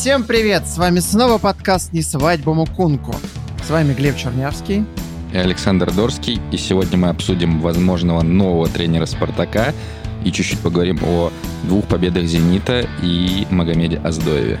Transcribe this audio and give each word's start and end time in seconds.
Всем 0.00 0.24
привет! 0.24 0.66
С 0.66 0.78
вами 0.78 0.98
снова 1.00 1.36
подкаст 1.36 1.92
«Не 1.92 2.00
свадьба 2.00 2.54
Мукунку». 2.54 3.14
С 3.62 3.68
вами 3.68 3.92
Глеб 3.92 4.16
Чернявский. 4.16 4.86
И 5.30 5.36
Александр 5.36 5.92
Дорский. 5.92 6.40
И 6.50 6.56
сегодня 6.56 6.96
мы 6.96 7.10
обсудим 7.10 7.60
возможного 7.60 8.22
нового 8.22 8.66
тренера 8.66 9.04
«Спартака» 9.04 9.74
и 10.24 10.32
чуть-чуть 10.32 10.60
поговорим 10.60 11.00
о 11.04 11.30
двух 11.64 11.84
победах 11.84 12.24
«Зенита» 12.24 12.88
и 13.02 13.46
Магомеде 13.50 13.98
Аздоеве. 13.98 14.58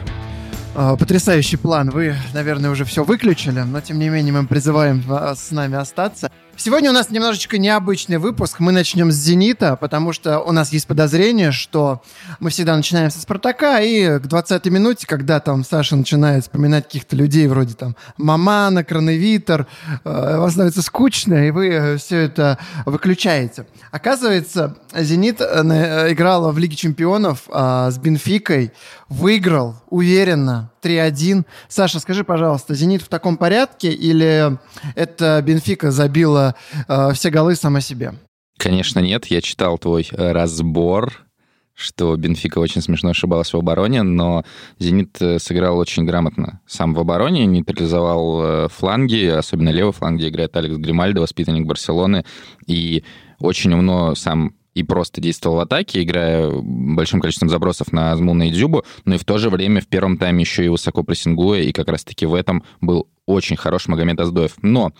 А, 0.74 0.94
потрясающий 0.96 1.56
план. 1.56 1.88
Вы, 1.88 2.16
наверное, 2.34 2.70
уже 2.70 2.84
все 2.84 3.02
выключили, 3.02 3.60
но 3.60 3.80
тем 3.80 3.98
не 3.98 4.10
менее 4.10 4.34
мы 4.34 4.46
призываем 4.46 5.00
вас 5.00 5.42
с 5.42 5.50
нами 5.52 5.78
остаться. 5.78 6.30
Сегодня 6.62 6.90
у 6.90 6.92
нас 6.92 7.08
немножечко 7.08 7.56
необычный 7.56 8.18
выпуск. 8.18 8.60
Мы 8.60 8.70
начнем 8.70 9.10
с 9.10 9.14
«Зенита», 9.14 9.76
потому 9.76 10.12
что 10.12 10.40
у 10.40 10.52
нас 10.52 10.74
есть 10.74 10.86
подозрение, 10.86 11.52
что 11.52 12.02
мы 12.38 12.50
всегда 12.50 12.76
начинаем 12.76 13.10
со 13.10 13.18
«Спартака», 13.18 13.80
и 13.80 14.18
к 14.18 14.26
20-й 14.26 14.68
минуте, 14.68 15.06
когда 15.06 15.40
там 15.40 15.64
Саша 15.64 15.96
начинает 15.96 16.42
вспоминать 16.42 16.84
каких-то 16.84 17.16
людей 17.16 17.46
вроде 17.46 17.72
там 17.72 17.96
Мамана, 18.18 18.84
Кроновитер, 18.84 19.66
э, 20.04 20.36
вам 20.36 20.50
становится 20.50 20.82
скучно, 20.82 21.48
и 21.48 21.50
вы 21.50 21.96
все 21.96 22.18
это 22.18 22.58
выключаете. 22.84 23.64
Оказывается, 23.90 24.76
«Зенит» 24.94 25.40
э, 25.40 26.12
играла 26.12 26.52
в 26.52 26.58
Лиге 26.58 26.76
чемпионов 26.76 27.44
а, 27.48 27.90
с 27.90 27.96
«Бенфикой», 27.96 28.72
выиграл 29.10 29.74
уверенно 29.90 30.70
3-1. 30.82 31.44
Саша, 31.68 32.00
скажи, 32.00 32.24
пожалуйста, 32.24 32.74
«Зенит» 32.74 33.02
в 33.02 33.08
таком 33.08 33.36
порядке 33.36 33.92
или 33.92 34.58
это 34.94 35.42
«Бенфика» 35.44 35.90
забила 35.90 36.54
э, 36.88 37.12
все 37.12 37.28
голы 37.30 37.56
сама 37.56 37.80
себе. 37.80 38.14
Конечно, 38.56 39.00
нет. 39.00 39.26
Я 39.26 39.40
читал 39.42 39.78
твой 39.78 40.08
э, 40.10 40.32
разбор, 40.32 41.26
что 41.74 42.14
Бенфика 42.16 42.58
очень 42.58 42.82
смешно 42.82 43.10
ошибалась 43.10 43.52
в 43.52 43.56
обороне, 43.56 44.02
но 44.02 44.44
«Зенит» 44.78 45.20
э, 45.20 45.38
сыграл 45.38 45.78
очень 45.78 46.04
грамотно. 46.04 46.60
Сам 46.66 46.94
в 46.94 47.00
обороне 47.00 47.46
нейтрализовал 47.46 48.42
э, 48.42 48.68
фланги, 48.68 49.26
особенно 49.26 49.70
левый 49.70 49.92
фланг, 49.92 50.18
где 50.18 50.28
играет 50.28 50.56
Алекс 50.56 50.76
Гримальдо, 50.76 51.20
воспитанник 51.20 51.66
Барселоны, 51.66 52.24
и 52.66 53.02
очень 53.40 53.72
умно 53.72 54.14
сам 54.14 54.54
и 54.74 54.82
просто 54.82 55.20
действовал 55.20 55.56
в 55.56 55.60
атаке, 55.60 56.02
играя 56.02 56.50
большим 56.50 57.20
количеством 57.20 57.48
забросов 57.48 57.92
на 57.92 58.12
Азмуна 58.12 58.48
и 58.48 58.50
Дзюбу, 58.50 58.84
но 59.04 59.14
и 59.16 59.18
в 59.18 59.24
то 59.24 59.38
же 59.38 59.50
время 59.50 59.80
в 59.80 59.86
первом 59.86 60.16
тайме 60.16 60.42
еще 60.42 60.64
и 60.64 60.68
высоко 60.68 61.02
прессингуя, 61.02 61.62
и 61.62 61.72
как 61.72 61.88
раз-таки 61.88 62.26
в 62.26 62.34
этом 62.34 62.64
был 62.80 63.08
очень 63.26 63.56
хорош 63.56 63.88
Магомед 63.88 64.20
Аздоев. 64.20 64.54
Но 64.62 64.92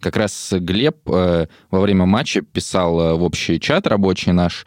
как 0.00 0.16
раз 0.16 0.52
Глеб 0.52 0.96
э, 1.08 1.46
во 1.70 1.80
время 1.80 2.06
матча 2.06 2.42
писал 2.42 3.00
э, 3.00 3.14
в 3.14 3.22
общий 3.22 3.60
чат 3.60 3.86
рабочий 3.86 4.32
наш, 4.32 4.66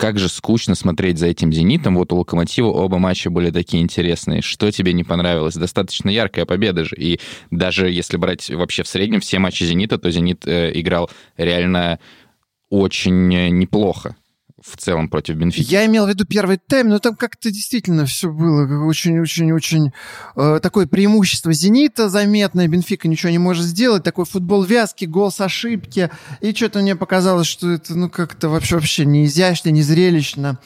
как 0.00 0.18
же 0.18 0.30
скучно 0.30 0.74
смотреть 0.74 1.18
за 1.18 1.26
этим 1.26 1.52
«Зенитом». 1.52 1.96
Вот 1.96 2.10
у 2.12 2.16
«Локомотива» 2.16 2.68
оба 2.68 2.98
матча 2.98 3.28
были 3.28 3.50
такие 3.50 3.82
интересные. 3.82 4.40
Что 4.40 4.70
тебе 4.72 4.94
не 4.94 5.04
понравилось? 5.04 5.56
Достаточно 5.56 6.08
яркая 6.08 6.46
победа 6.46 6.84
же. 6.84 6.96
И 6.96 7.20
даже 7.50 7.90
если 7.90 8.16
брать 8.16 8.48
вообще 8.48 8.82
в 8.82 8.88
среднем 8.88 9.20
все 9.20 9.38
матчи 9.38 9.64
«Зенита», 9.64 9.98
то 9.98 10.10
«Зенит» 10.10 10.46
э, 10.46 10.70
играл 10.74 11.10
реально 11.36 11.98
очень 12.70 13.34
э, 13.34 13.50
неплохо 13.50 14.16
в 14.62 14.76
целом 14.76 15.08
против 15.08 15.36
Бенфики. 15.36 15.70
Я 15.70 15.86
имел 15.86 16.06
в 16.06 16.08
виду 16.08 16.26
первый 16.26 16.58
тайм, 16.58 16.88
но 16.88 16.98
там 16.98 17.16
как-то 17.16 17.50
действительно 17.50 18.04
все 18.06 18.30
было 18.30 18.84
очень-очень-очень... 18.84 19.92
Э, 20.36 20.60
такое 20.62 20.86
преимущество 20.86 21.52
«Зенита» 21.52 22.08
заметное, 22.08 22.68
Бенфика 22.68 23.08
ничего 23.08 23.30
не 23.30 23.38
может 23.38 23.64
сделать, 23.64 24.04
такой 24.04 24.26
футбол 24.26 24.62
вязкий, 24.62 25.06
гол 25.06 25.30
с 25.30 25.40
ошибки, 25.40 26.10
и 26.40 26.52
что-то 26.52 26.80
мне 26.80 26.94
показалось, 26.94 27.46
что 27.46 27.70
это 27.70 27.94
ну 27.94 28.10
как-то 28.10 28.48
вообще, 28.48 28.76
вообще 28.76 29.04
не 29.06 29.24
изящно, 29.24 29.70
не 29.70 29.82
зрелищно 29.82 30.58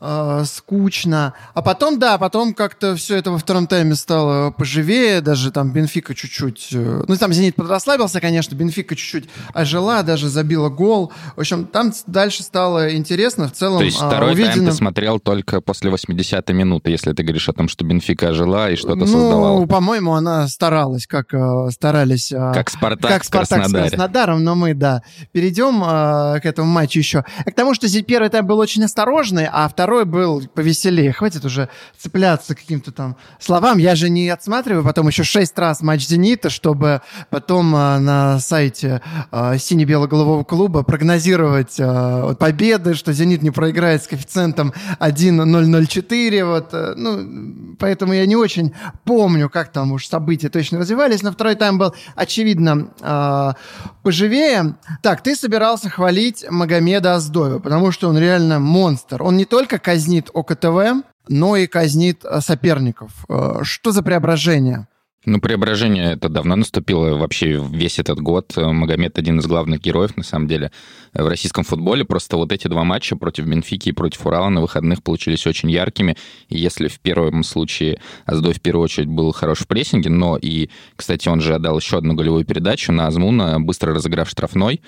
э, 0.00 0.44
скучно. 0.46 1.34
А 1.54 1.62
потом, 1.62 1.98
да, 1.98 2.18
потом 2.18 2.54
как-то 2.54 2.96
все 2.96 3.16
это 3.16 3.30
во 3.30 3.38
втором 3.38 3.66
тайме 3.66 3.94
стало 3.94 4.50
поживее, 4.50 5.20
даже 5.20 5.50
там 5.50 5.72
Бенфика 5.72 6.14
чуть-чуть... 6.14 6.68
Э, 6.72 7.04
ну, 7.06 7.16
там 7.16 7.32
Зенит 7.32 7.56
подрасслабился, 7.56 8.20
конечно, 8.20 8.54
Бенфика 8.54 8.94
чуть-чуть 8.96 9.28
ожила, 9.54 10.02
даже 10.02 10.28
забила 10.28 10.68
гол. 10.68 11.12
В 11.36 11.40
общем, 11.40 11.66
там 11.66 11.92
дальше 12.06 12.42
стало 12.42 12.94
интересно. 12.94 13.48
В 13.48 13.52
целом, 13.52 13.78
То 13.78 13.84
есть 13.84 14.00
а, 14.00 14.08
второй 14.08 14.32
увиденным... 14.32 14.56
тайм 14.56 14.66
ты 14.66 14.72
смотрел 14.72 15.20
только 15.20 15.60
после 15.60 15.90
80-й 15.90 16.52
минуты, 16.52 16.90
если 16.90 17.12
ты 17.12 17.22
говоришь 17.22 17.48
о 17.48 17.52
том, 17.52 17.68
что 17.68 17.84
Бенфика 17.84 18.28
ожила 18.28 18.70
и 18.70 18.76
что-то 18.76 18.96
ну, 18.96 19.06
создавала. 19.06 19.60
Ну, 19.60 19.66
по-моему, 19.66 20.14
она 20.14 20.48
старалась, 20.48 21.06
как 21.06 21.34
э, 21.34 21.70
старались... 21.70 22.32
Э, 22.32 22.52
как 22.54 22.70
Спартак, 22.70 23.10
как 23.10 23.24
Спартак 23.24 23.68
с 23.68 23.72
Краснодаром, 23.72 24.44
но 24.44 24.54
мы, 24.54 24.74
да, 24.74 25.02
перейдем 25.32 25.82
э, 25.82 26.40
к 26.40 26.46
этому 26.46 26.70
матчу 26.70 26.98
еще. 26.98 27.24
К 27.44 27.52
тому, 27.52 27.74
что 27.74 27.88
первый 28.02 28.28
тайм 28.28 28.46
был 28.46 28.58
очень 28.58 28.84
осторожный, 28.84 29.48
а 29.50 29.68
второй 29.68 29.87
второй 29.88 30.04
был 30.04 30.42
повеселее. 30.54 31.14
Хватит 31.14 31.46
уже 31.46 31.70
цепляться 31.96 32.54
каким-то 32.54 32.92
там 32.92 33.16
словам. 33.40 33.78
Я 33.78 33.96
же 33.96 34.10
не 34.10 34.28
отсматриваю 34.28 34.84
потом 34.84 35.08
еще 35.08 35.24
шесть 35.24 35.58
раз 35.58 35.80
матч 35.80 36.06
«Зенита», 36.06 36.50
чтобы 36.50 37.00
потом 37.30 37.74
а, 37.74 37.98
на 37.98 38.38
сайте 38.38 39.00
а, 39.30 39.56
сине-бело-голубого 39.56 40.44
клуба 40.44 40.82
прогнозировать 40.82 41.76
а, 41.80 42.34
победы, 42.34 42.92
что 42.92 43.14
«Зенит» 43.14 43.40
не 43.40 43.50
проиграет 43.50 44.02
с 44.02 44.08
коэффициентом 44.08 44.74
1.004. 45.00 46.44
Вот, 46.44 46.68
а, 46.72 46.92
ну, 46.94 47.76
поэтому 47.78 48.12
я 48.12 48.26
не 48.26 48.36
очень 48.36 48.74
помню, 49.04 49.48
как 49.48 49.72
там 49.72 49.92
уж 49.92 50.06
события 50.06 50.50
точно 50.50 50.80
развивались. 50.80 51.22
Но 51.22 51.32
второй 51.32 51.54
тайм 51.54 51.78
был, 51.78 51.94
очевидно, 52.14 52.90
а, 53.00 53.54
поживее. 54.02 54.74
Так, 55.00 55.22
ты 55.22 55.34
собирался 55.34 55.88
хвалить 55.88 56.44
Магомеда 56.50 57.14
Аздоева, 57.14 57.58
потому 57.58 57.90
что 57.90 58.10
он 58.10 58.18
реально 58.18 58.58
монстр. 58.58 59.22
Он 59.22 59.38
не 59.38 59.46
только 59.46 59.77
казнит 59.78 60.30
ОКТВ, 60.32 61.04
но 61.28 61.56
и 61.56 61.66
казнит 61.66 62.24
э, 62.24 62.40
соперников. 62.40 63.24
Э, 63.28 63.60
что 63.62 63.92
за 63.92 64.02
преображение? 64.02 64.86
Ну, 65.26 65.40
преображение 65.40 66.12
это 66.12 66.30
давно 66.30 66.56
наступило 66.56 67.16
вообще 67.16 67.62
весь 67.70 67.98
этот 67.98 68.18
год. 68.18 68.56
Магомед 68.56 69.18
один 69.18 69.40
из 69.40 69.46
главных 69.46 69.80
героев, 69.80 70.16
на 70.16 70.22
самом 70.22 70.46
деле, 70.46 70.70
в 71.12 71.26
российском 71.26 71.64
футболе. 71.64 72.04
Просто 72.04 72.36
вот 72.38 72.50
эти 72.50 72.66
два 72.68 72.84
матча 72.84 73.14
против 73.14 73.44
Бенфики 73.44 73.90
и 73.90 73.92
против 73.92 74.24
Урала 74.24 74.48
на 74.48 74.62
выходных 74.62 75.02
получились 75.02 75.46
очень 75.46 75.70
яркими. 75.70 76.16
И 76.48 76.56
если 76.56 76.88
в 76.88 77.00
первом 77.00 77.42
случае 77.42 78.00
Аздой 78.24 78.54
в 78.54 78.62
первую 78.62 78.84
очередь 78.84 79.08
был 79.08 79.32
хорош 79.32 79.58
в 79.58 79.66
прессинге, 79.66 80.08
но 80.08 80.38
и, 80.40 80.70
кстати, 80.96 81.28
он 81.28 81.40
же 81.40 81.54
отдал 81.54 81.78
еще 81.78 81.98
одну 81.98 82.14
голевую 82.14 82.46
передачу 82.46 82.92
на 82.92 83.08
Азмуна, 83.08 83.60
быстро 83.60 83.92
разыграв 83.92 84.30
штрафной, 84.30 84.80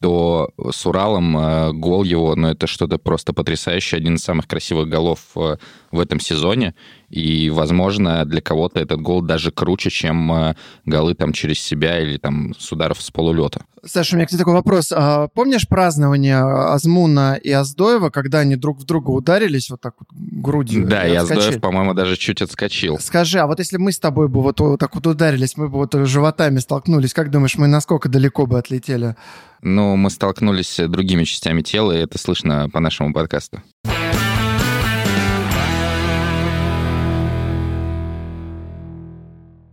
то 0.00 0.50
с 0.70 0.86
Уралом 0.86 1.36
э, 1.36 1.72
гол 1.72 2.04
его, 2.04 2.36
ну, 2.36 2.48
это 2.48 2.66
что-то 2.66 2.98
просто 2.98 3.32
потрясающее. 3.32 3.98
Один 3.98 4.14
из 4.14 4.22
самых 4.22 4.46
красивых 4.46 4.88
голов 4.88 5.18
э, 5.34 5.56
в 5.90 5.98
этом 5.98 6.20
сезоне. 6.20 6.74
И, 7.10 7.50
возможно, 7.50 8.24
для 8.24 8.40
кого-то 8.40 8.78
этот 8.78 9.00
гол 9.00 9.22
даже 9.22 9.50
круче, 9.50 9.90
чем 9.90 10.32
э, 10.32 10.54
голы 10.84 11.14
там 11.14 11.32
через 11.32 11.60
себя 11.60 12.00
или 12.00 12.16
там 12.16 12.54
с 12.56 12.70
ударов 12.70 13.02
с 13.02 13.10
полулета. 13.10 13.64
Саша, 13.84 14.14
у 14.14 14.18
меня 14.18 14.26
к 14.26 14.30
тебе 14.30 14.38
такой 14.38 14.54
вопрос. 14.54 14.92
А, 14.94 15.28
помнишь 15.28 15.66
празднование 15.66 16.38
Азмуна 16.38 17.34
и 17.34 17.50
Аздоева, 17.50 18.10
когда 18.10 18.40
они 18.40 18.56
друг 18.56 18.78
в 18.78 18.84
друга 18.84 19.10
ударились 19.10 19.70
вот 19.70 19.80
так 19.80 19.94
вот 19.98 20.08
грудью? 20.12 20.86
Да, 20.86 21.06
и, 21.06 21.12
и 21.12 21.14
Аздоев, 21.16 21.60
по-моему, 21.60 21.94
даже 21.94 22.16
чуть 22.16 22.42
отскочил. 22.42 22.98
Скажи, 22.98 23.38
а 23.38 23.46
вот 23.46 23.58
если 23.58 23.78
мы 23.78 23.92
с 23.92 23.98
тобой 23.98 24.28
бы 24.28 24.42
вот, 24.42 24.60
вот 24.60 24.78
так 24.78 24.94
вот 24.94 25.06
ударились, 25.06 25.56
мы 25.56 25.68
бы 25.68 25.78
вот 25.78 25.94
животами 26.06 26.58
столкнулись, 26.58 27.14
как 27.14 27.30
думаешь, 27.30 27.56
мы 27.56 27.66
насколько 27.66 28.08
далеко 28.08 28.46
бы 28.46 28.58
отлетели? 28.58 29.16
Ну, 29.62 29.96
мы 29.96 30.10
столкнулись 30.10 30.68
с 30.68 30.88
другими 30.88 31.24
частями 31.24 31.62
тела, 31.62 31.92
и 31.92 32.00
это 32.00 32.18
слышно 32.18 32.68
по 32.70 32.80
нашему 32.80 33.12
подкасту. 33.12 33.62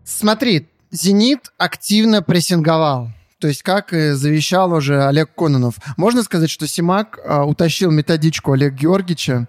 Смотри, 0.03 0.67
«Зенит» 0.91 1.51
активно 1.57 2.21
прессинговал. 2.21 3.09
То 3.39 3.49
есть, 3.49 3.63
как 3.63 3.91
и 3.91 4.11
завещал 4.11 4.71
уже 4.73 5.03
Олег 5.03 5.35
Кононов. 5.35 5.75
Можно 5.97 6.23
сказать, 6.23 6.49
что 6.49 6.67
Симак 6.67 7.19
а, 7.23 7.43
утащил 7.43 7.91
методичку 7.91 8.53
Олега 8.53 8.75
Георгиевича 8.75 9.47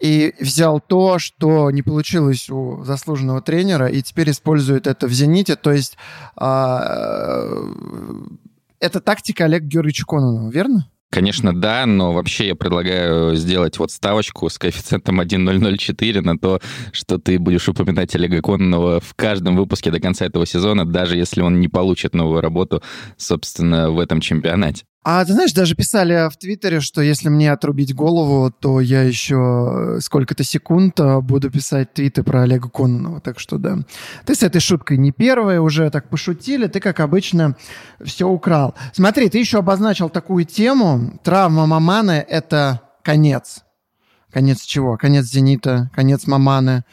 и 0.00 0.34
взял 0.40 0.80
то, 0.80 1.18
что 1.18 1.70
не 1.70 1.82
получилось 1.82 2.50
у 2.50 2.82
заслуженного 2.82 3.40
тренера, 3.40 3.86
и 3.86 4.02
теперь 4.02 4.30
использует 4.30 4.86
это 4.86 5.06
в 5.06 5.12
«Зените». 5.12 5.54
То 5.56 5.72
есть, 5.72 5.96
а, 6.36 7.54
это 8.80 9.00
тактика 9.00 9.44
Олега 9.44 9.66
Георгиевича 9.66 10.04
Кононова, 10.06 10.50
верно? 10.50 10.86
Конечно, 11.10 11.52
да, 11.52 11.86
но 11.86 12.12
вообще 12.12 12.46
я 12.48 12.54
предлагаю 12.54 13.34
сделать 13.34 13.78
вот 13.80 13.90
ставочку 13.90 14.48
с 14.48 14.58
коэффициентом 14.58 15.20
1.004 15.20 16.20
на 16.20 16.38
то, 16.38 16.60
что 16.92 17.18
ты 17.18 17.40
будешь 17.40 17.68
упоминать 17.68 18.14
Олега 18.14 18.40
Кононова 18.40 19.00
в 19.00 19.14
каждом 19.14 19.56
выпуске 19.56 19.90
до 19.90 19.98
конца 19.98 20.24
этого 20.24 20.46
сезона, 20.46 20.86
даже 20.86 21.16
если 21.16 21.40
он 21.40 21.60
не 21.60 21.66
получит 21.66 22.14
новую 22.14 22.40
работу, 22.40 22.80
собственно, 23.16 23.90
в 23.90 23.98
этом 23.98 24.20
чемпионате. 24.20 24.84
А 25.02 25.24
ты 25.24 25.32
знаешь, 25.32 25.54
даже 25.54 25.74
писали 25.74 26.28
в 26.28 26.36
Твиттере, 26.36 26.80
что 26.80 27.00
если 27.00 27.30
мне 27.30 27.50
отрубить 27.52 27.94
голову, 27.94 28.50
то 28.50 28.80
я 28.80 29.02
еще 29.02 29.96
сколько-то 30.00 30.44
секунд 30.44 31.00
а, 31.00 31.22
буду 31.22 31.50
писать 31.50 31.94
твиты 31.94 32.22
про 32.22 32.42
Олега 32.42 32.68
Кононова. 32.68 33.20
Так 33.22 33.38
что 33.38 33.56
да. 33.56 33.78
Ты 34.26 34.34
с 34.34 34.42
этой 34.42 34.60
шуткой 34.60 34.98
не 34.98 35.10
первая, 35.10 35.62
уже 35.62 35.88
так 35.88 36.10
пошутили. 36.10 36.66
Ты, 36.66 36.80
как 36.80 37.00
обычно, 37.00 37.56
все 38.04 38.28
украл. 38.28 38.74
Смотри, 38.92 39.30
ты 39.30 39.38
еще 39.38 39.60
обозначил 39.60 40.10
такую 40.10 40.44
тему. 40.44 41.18
Травма 41.24 41.64
Маманы— 41.64 42.24
это 42.28 42.82
конец. 43.02 43.64
Конец 44.30 44.62
чего? 44.62 44.96
Конец 44.96 45.24
«Зенита», 45.24 45.90
конец 45.94 46.26
Маманы. 46.26 46.84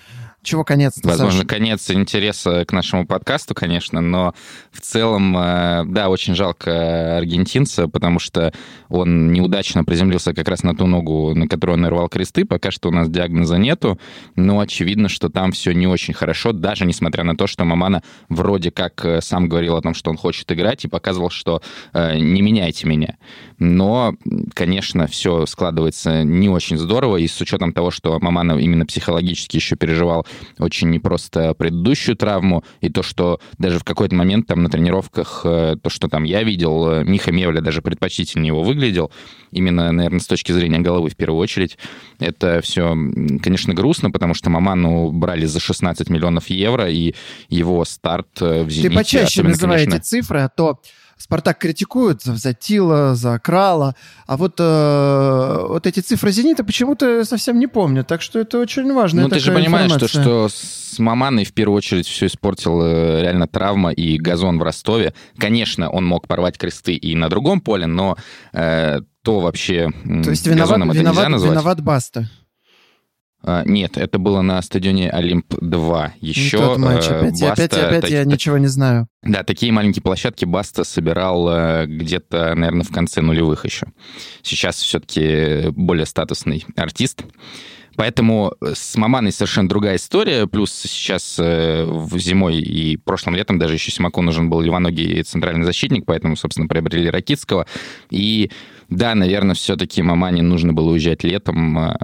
Чего 0.48 0.64
конец 0.64 0.98
Возможно, 1.04 1.42
Саша? 1.42 1.46
конец 1.46 1.92
интереса 1.92 2.64
к 2.64 2.72
нашему 2.72 3.06
подкасту, 3.06 3.54
конечно, 3.54 4.00
но 4.00 4.34
в 4.72 4.80
целом, 4.80 5.38
э, 5.38 5.84
да, 5.88 6.08
очень 6.08 6.36
жалко 6.36 7.18
аргентинца, 7.18 7.90
потому 7.90 8.20
что 8.20 8.54
он 8.88 9.34
неудачно 9.34 9.84
приземлился 9.84 10.34
как 10.34 10.48
раз 10.48 10.64
на 10.64 10.74
ту 10.74 10.86
ногу, 10.86 11.36
на 11.36 11.50
которую 11.50 11.74
он 11.74 11.82
нарвал 11.82 12.08
кресты. 12.08 12.46
Пока 12.46 12.72
что 12.72 12.88
у 12.88 12.94
нас 12.94 13.10
диагноза 13.10 13.58
нету, 13.58 14.00
но 14.38 14.62
очевидно, 14.62 15.10
что 15.10 15.28
там 15.28 15.52
все 15.52 15.74
не 15.74 15.86
очень 15.86 16.14
хорошо, 16.14 16.54
даже 16.54 16.86
несмотря 16.86 17.26
на 17.26 17.36
то, 17.36 17.46
что 17.46 17.66
Мамана 17.66 18.02
вроде 18.30 18.72
как 18.72 19.04
э, 19.04 19.20
сам 19.20 19.50
говорил 19.50 19.76
о 19.76 19.82
том, 19.82 19.94
что 19.94 20.12
он 20.12 20.16
хочет 20.16 20.50
играть 20.50 20.86
и 20.86 20.88
показывал, 20.88 21.30
что 21.30 21.62
э, 21.92 22.20
не 22.20 22.42
меняйте 22.42 22.88
меня. 22.88 23.18
Но, 23.60 24.16
конечно, 24.54 25.08
все 25.08 25.46
складывается 25.46 26.24
не 26.24 26.48
очень 26.48 26.78
здорово, 26.78 27.18
и 27.18 27.28
с 27.28 27.42
учетом 27.42 27.74
того, 27.74 27.92
что 27.92 28.18
Мамана 28.22 28.54
именно 28.54 28.86
психологически 28.86 29.58
еще 29.58 29.76
переживал 29.76 30.26
очень 30.60 30.89
непросто 30.89 31.54
предыдущую 31.54 32.16
травму, 32.16 32.63
и 32.81 32.89
то, 32.89 33.04
что 33.04 33.39
даже 33.57 33.80
в 33.80 33.84
какой-то 33.84 34.16
момент 34.16 34.48
там 34.48 34.63
на 34.63 34.69
тренировках, 34.69 35.42
э, 35.44 35.75
то, 35.81 35.89
что 35.89 36.07
там 36.07 36.24
я 36.24 36.44
видел, 36.44 36.89
э, 36.89 37.04
Миха 37.04 37.31
Мевля 37.31 37.62
даже 37.62 37.81
предпочтительнее 37.81 38.48
его 38.48 38.63
выглядел, 38.63 39.12
именно, 39.51 39.92
наверное, 39.92 40.19
с 40.19 40.28
точки 40.28 40.51
зрения 40.51 40.80
головы 40.80 41.10
в 41.10 41.16
первую 41.16 41.39
очередь. 41.39 41.78
Это 42.19 42.62
все, 42.62 42.95
конечно, 43.42 43.74
грустно, 43.74 44.12
потому 44.12 44.34
что 44.34 44.50
Маману 44.50 45.12
брали 45.12 45.45
за 45.45 45.60
16 45.60 46.10
миллионов 46.10 46.50
евро, 46.50 46.90
и 46.90 47.13
его 47.50 47.86
старт 47.86 48.42
э, 48.42 48.63
в 48.63 48.69
«Зените». 48.69 48.90
Ты 48.90 48.95
почаще 48.95 49.44
называй 49.44 49.80
конечно... 49.80 49.98
эти 49.98 50.04
цифры, 50.04 50.42
а 50.42 50.50
то 50.50 50.80
Спартак 51.18 51.58
критикует 51.58 52.22
за 52.22 52.36
Затила, 52.36 53.16
за 53.16 53.40
Крала, 53.40 53.96
а 54.28 54.38
вот, 54.38 54.56
э, 54.60 55.66
вот 55.68 55.88
эти 55.88 56.00
цифры 56.00 56.31
«Зенита» 56.31 56.64
почему-то 56.64 57.25
совсем 57.25 57.60
не 57.60 57.68
помнят, 57.68 58.08
так 58.08 58.22
что 58.22 58.40
это 58.40 58.60
очень 58.60 58.94
важно. 58.94 59.24
Ну, 59.24 59.30
ты 59.30 59.40
же 59.40 59.52
понимаешь, 59.52 59.92
что, 59.92 60.08
что 60.08 60.50
с 60.50 61.00
Маманой 61.00 61.44
в 61.44 61.54
первую 61.54 61.78
очередь 61.78 62.08
все 62.08 62.28
испортил 62.28 62.81
э, 62.81 63.22
реально 63.22 63.48
травма 63.48 63.92
и 63.92 64.18
газон 64.18 64.60
в 64.60 64.64
Ростове. 64.64 65.14
Конечно, 65.38 65.90
он 65.90 66.06
мог 66.06 66.28
порвать 66.28 66.58
кресты 66.58 66.94
и 66.94 67.16
на 67.16 67.30
другом 67.30 67.62
поле, 67.62 67.88
но 67.88 68.16
э, 68.54 69.02
то 69.24 69.40
вообще 69.40 69.90
То 70.24 70.30
есть 70.30 70.48
виноват, 70.48 70.78
виноват, 70.94 71.28
виноват 71.28 71.81
Баста. 71.81 72.30
А, 73.48 73.64
нет, 73.64 73.96
это 73.96 74.20
было 74.20 74.42
на 74.42 74.62
стадионе 74.62 75.10
Олимп-2. 75.10 76.12
Еще 76.20 76.58
тот 76.58 76.80
матч. 76.80 77.08
Э, 77.08 77.20
опять, 77.20 77.42
Баста, 77.42 77.52
опять, 77.54 77.74
опять 77.74 78.02
так, 78.02 78.10
я 78.10 78.26
ничего 78.26 78.58
не 78.58 78.68
знаю. 78.68 79.08
Да, 79.24 79.44
такие 79.44 79.72
маленькие 79.72 80.04
площадки 80.04 80.44
Баста 80.44 80.84
собирал 80.84 81.48
э, 81.50 81.86
где-то, 81.86 82.56
наверное, 82.56 82.84
в 82.84 82.92
конце 82.92 83.22
нулевых 83.22 83.64
еще. 83.64 83.88
Сейчас 84.42 84.82
все-таки 84.82 85.70
более 85.70 86.06
статусный 86.06 86.66
артист. 86.76 87.24
Поэтому 87.96 88.54
с 88.62 88.98
Маманой 88.98 89.32
совершенно 89.32 89.70
другая 89.70 89.96
история. 89.96 90.46
Плюс 90.46 90.74
сейчас 90.74 91.38
э, 91.40 91.86
в 91.86 92.20
зимой 92.20 92.58
и 92.58 92.98
прошлым 92.98 93.38
летом 93.38 93.60
даже 93.60 93.76
еще 93.76 93.92
Симаку 93.92 94.22
нужен 94.22 94.50
был 94.50 94.60
левоногий 94.60 95.24
центральный 95.24 95.64
защитник, 95.64 96.06
поэтому, 96.06 96.36
собственно, 96.36 96.68
приобрели 96.68 97.10
Ракитского. 97.10 97.66
И 98.10 98.52
да, 98.90 99.16
наверное, 99.16 99.56
все-таки 99.56 100.02
Мамане 100.02 100.42
нужно 100.42 100.74
было 100.74 100.92
уезжать 100.92 101.24
летом 101.24 101.98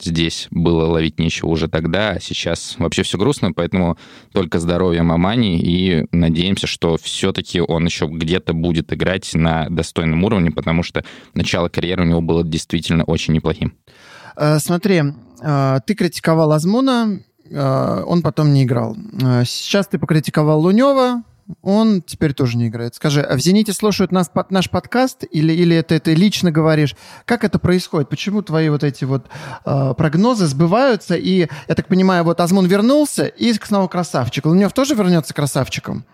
здесь 0.00 0.48
было 0.50 0.86
ловить 0.86 1.18
нечего 1.18 1.48
уже 1.48 1.68
тогда, 1.68 2.10
а 2.10 2.20
сейчас 2.20 2.76
вообще 2.78 3.02
все 3.02 3.18
грустно, 3.18 3.52
поэтому 3.52 3.96
только 4.32 4.58
здоровье 4.58 5.02
Мамани, 5.02 5.58
и 5.58 6.06
надеемся, 6.12 6.66
что 6.66 6.96
все-таки 6.96 7.60
он 7.60 7.86
еще 7.86 8.06
где-то 8.06 8.52
будет 8.52 8.92
играть 8.92 9.34
на 9.34 9.68
достойном 9.68 10.24
уровне, 10.24 10.50
потому 10.50 10.82
что 10.82 11.04
начало 11.34 11.68
карьеры 11.68 12.02
у 12.02 12.06
него 12.06 12.20
было 12.20 12.44
действительно 12.44 13.04
очень 13.04 13.34
неплохим. 13.34 13.74
Э, 14.36 14.58
смотри, 14.58 15.02
э, 15.42 15.78
ты 15.86 15.94
критиковал 15.94 16.52
Азмуна, 16.52 17.20
э, 17.50 18.02
он 18.06 18.22
потом 18.22 18.52
не 18.52 18.64
играл. 18.64 18.96
Сейчас 19.44 19.88
ты 19.88 19.98
покритиковал 19.98 20.60
Лунева, 20.60 21.22
он 21.62 22.02
теперь 22.02 22.34
тоже 22.34 22.56
не 22.56 22.68
играет. 22.68 22.94
Скажи, 22.94 23.20
а 23.20 23.36
в 23.36 23.40
«Зените» 23.40 23.72
слушают 23.72 24.12
нас, 24.12 24.28
под, 24.28 24.50
наш 24.50 24.70
подкаст 24.70 25.24
или, 25.30 25.52
или 25.52 25.76
это 25.76 25.98
ты 26.00 26.14
лично 26.14 26.50
говоришь? 26.50 26.96
Как 27.24 27.44
это 27.44 27.58
происходит? 27.58 28.08
Почему 28.08 28.42
твои 28.42 28.68
вот 28.68 28.84
эти 28.84 29.04
вот 29.04 29.26
э, 29.64 29.94
прогнозы 29.96 30.46
сбываются? 30.46 31.14
И, 31.14 31.48
я 31.68 31.74
так 31.74 31.86
понимаю, 31.88 32.24
вот 32.24 32.40
Азмун 32.40 32.66
вернулся 32.66 33.26
и 33.26 33.52
снова 33.54 33.88
красавчик. 33.88 34.46
Лунев 34.46 34.72
тоже 34.72 34.94
вернется 34.94 35.34
красавчиком? 35.34 36.04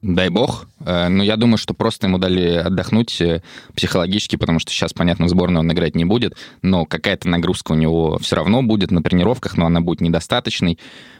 Дай 0.00 0.28
бог. 0.28 0.66
Э, 0.80 1.08
но 1.08 1.24
я 1.24 1.36
думаю, 1.36 1.58
что 1.58 1.74
просто 1.74 2.06
ему 2.06 2.18
дали 2.18 2.54
отдохнуть 2.54 3.20
э, 3.20 3.42
психологически, 3.74 4.36
потому 4.36 4.60
что 4.60 4.70
сейчас, 4.70 4.92
понятно, 4.92 5.26
в 5.26 5.28
сборной 5.28 5.60
он 5.60 5.72
играть 5.72 5.96
не 5.96 6.04
будет, 6.04 6.36
но 6.62 6.86
какая-то 6.86 7.28
нагрузка 7.28 7.72
у 7.72 7.74
него 7.74 8.18
все 8.18 8.36
равно 8.36 8.62
будет 8.62 8.92
на 8.92 9.02
тренировках, 9.02 9.56
но 9.56 9.66
она 9.66 9.80
будет 9.80 10.00
недостаточной. 10.00 10.78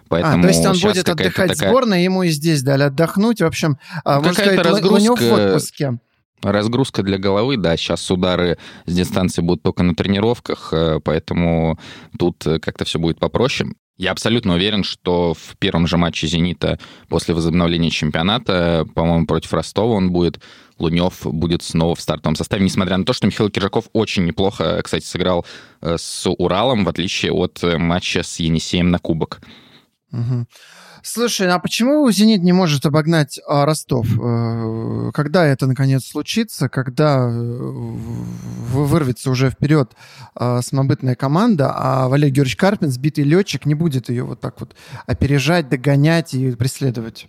Поэтому 0.08 0.38
а, 0.38 0.42
то 0.42 0.48
есть 0.48 0.64
он 0.64 0.78
будет 0.78 1.08
отдыхать 1.08 1.50
такая... 1.50 1.70
сборной, 1.70 2.04
ему 2.04 2.22
и 2.22 2.28
здесь 2.28 2.62
дали 2.62 2.84
отдохнуть. 2.84 3.40
В 3.40 3.46
общем, 3.46 3.78
а, 4.04 4.20
можно 4.20 4.34
сказать, 4.34 4.60
разгрузка... 4.60 5.22
в 5.22 5.32
отпуске. 5.32 5.98
Разгрузка 6.40 7.02
для 7.02 7.18
головы, 7.18 7.56
да, 7.56 7.76
сейчас 7.76 8.08
удары 8.12 8.58
с 8.86 8.94
дистанции 8.94 9.42
будут 9.42 9.64
только 9.64 9.82
на 9.82 9.96
тренировках, 9.96 10.72
э, 10.72 11.00
поэтому 11.02 11.80
тут 12.16 12.44
как-то 12.62 12.84
все 12.84 13.00
будет 13.00 13.18
попроще. 13.18 13.70
Я 13.98 14.12
абсолютно 14.12 14.54
уверен, 14.54 14.84
что 14.84 15.34
в 15.34 15.56
первом 15.58 15.88
же 15.88 15.96
матче 15.96 16.28
«Зенита» 16.28 16.78
после 17.08 17.34
возобновления 17.34 17.90
чемпионата, 17.90 18.86
по-моему, 18.94 19.26
против 19.26 19.52
Ростова 19.52 19.94
он 19.94 20.12
будет, 20.12 20.40
Лунев 20.78 21.22
будет 21.24 21.64
снова 21.64 21.96
в 21.96 22.00
стартовом 22.00 22.36
составе, 22.36 22.64
несмотря 22.64 22.96
на 22.96 23.04
то, 23.04 23.12
что 23.12 23.26
Михаил 23.26 23.50
Киржаков 23.50 23.86
очень 23.92 24.24
неплохо, 24.24 24.80
кстати, 24.84 25.04
сыграл 25.04 25.44
э, 25.80 25.96
с 25.98 26.30
Уралом, 26.30 26.84
в 26.84 26.88
отличие 26.88 27.32
от 27.32 27.62
э, 27.64 27.76
матча 27.76 28.22
с 28.22 28.38
Енисеем 28.38 28.92
на 28.92 29.00
Кубок. 29.00 29.40
Угу. 30.12 30.46
Слушай, 31.10 31.48
а 31.48 31.58
почему 31.58 32.10
«Зенит» 32.10 32.42
не 32.42 32.52
может 32.52 32.84
обогнать 32.84 33.40
а, 33.46 33.64
Ростов? 33.64 34.06
Э, 34.20 35.10
когда 35.14 35.46
это, 35.46 35.66
наконец, 35.66 36.04
случится? 36.04 36.68
Когда 36.68 37.30
э, 37.30 37.32
вырвется 37.32 39.30
уже 39.30 39.48
вперед 39.48 39.92
а, 40.34 40.60
самобытная 40.60 41.14
команда, 41.14 41.72
а 41.74 42.08
Валерий 42.08 42.30
Георгиевич 42.30 42.56
Карпин, 42.56 42.90
сбитый 42.90 43.24
летчик, 43.24 43.64
не 43.64 43.74
будет 43.74 44.10
ее 44.10 44.24
вот 44.24 44.40
так 44.40 44.60
вот 44.60 44.76
опережать, 45.06 45.70
догонять 45.70 46.34
и 46.34 46.50
преследовать? 46.50 47.28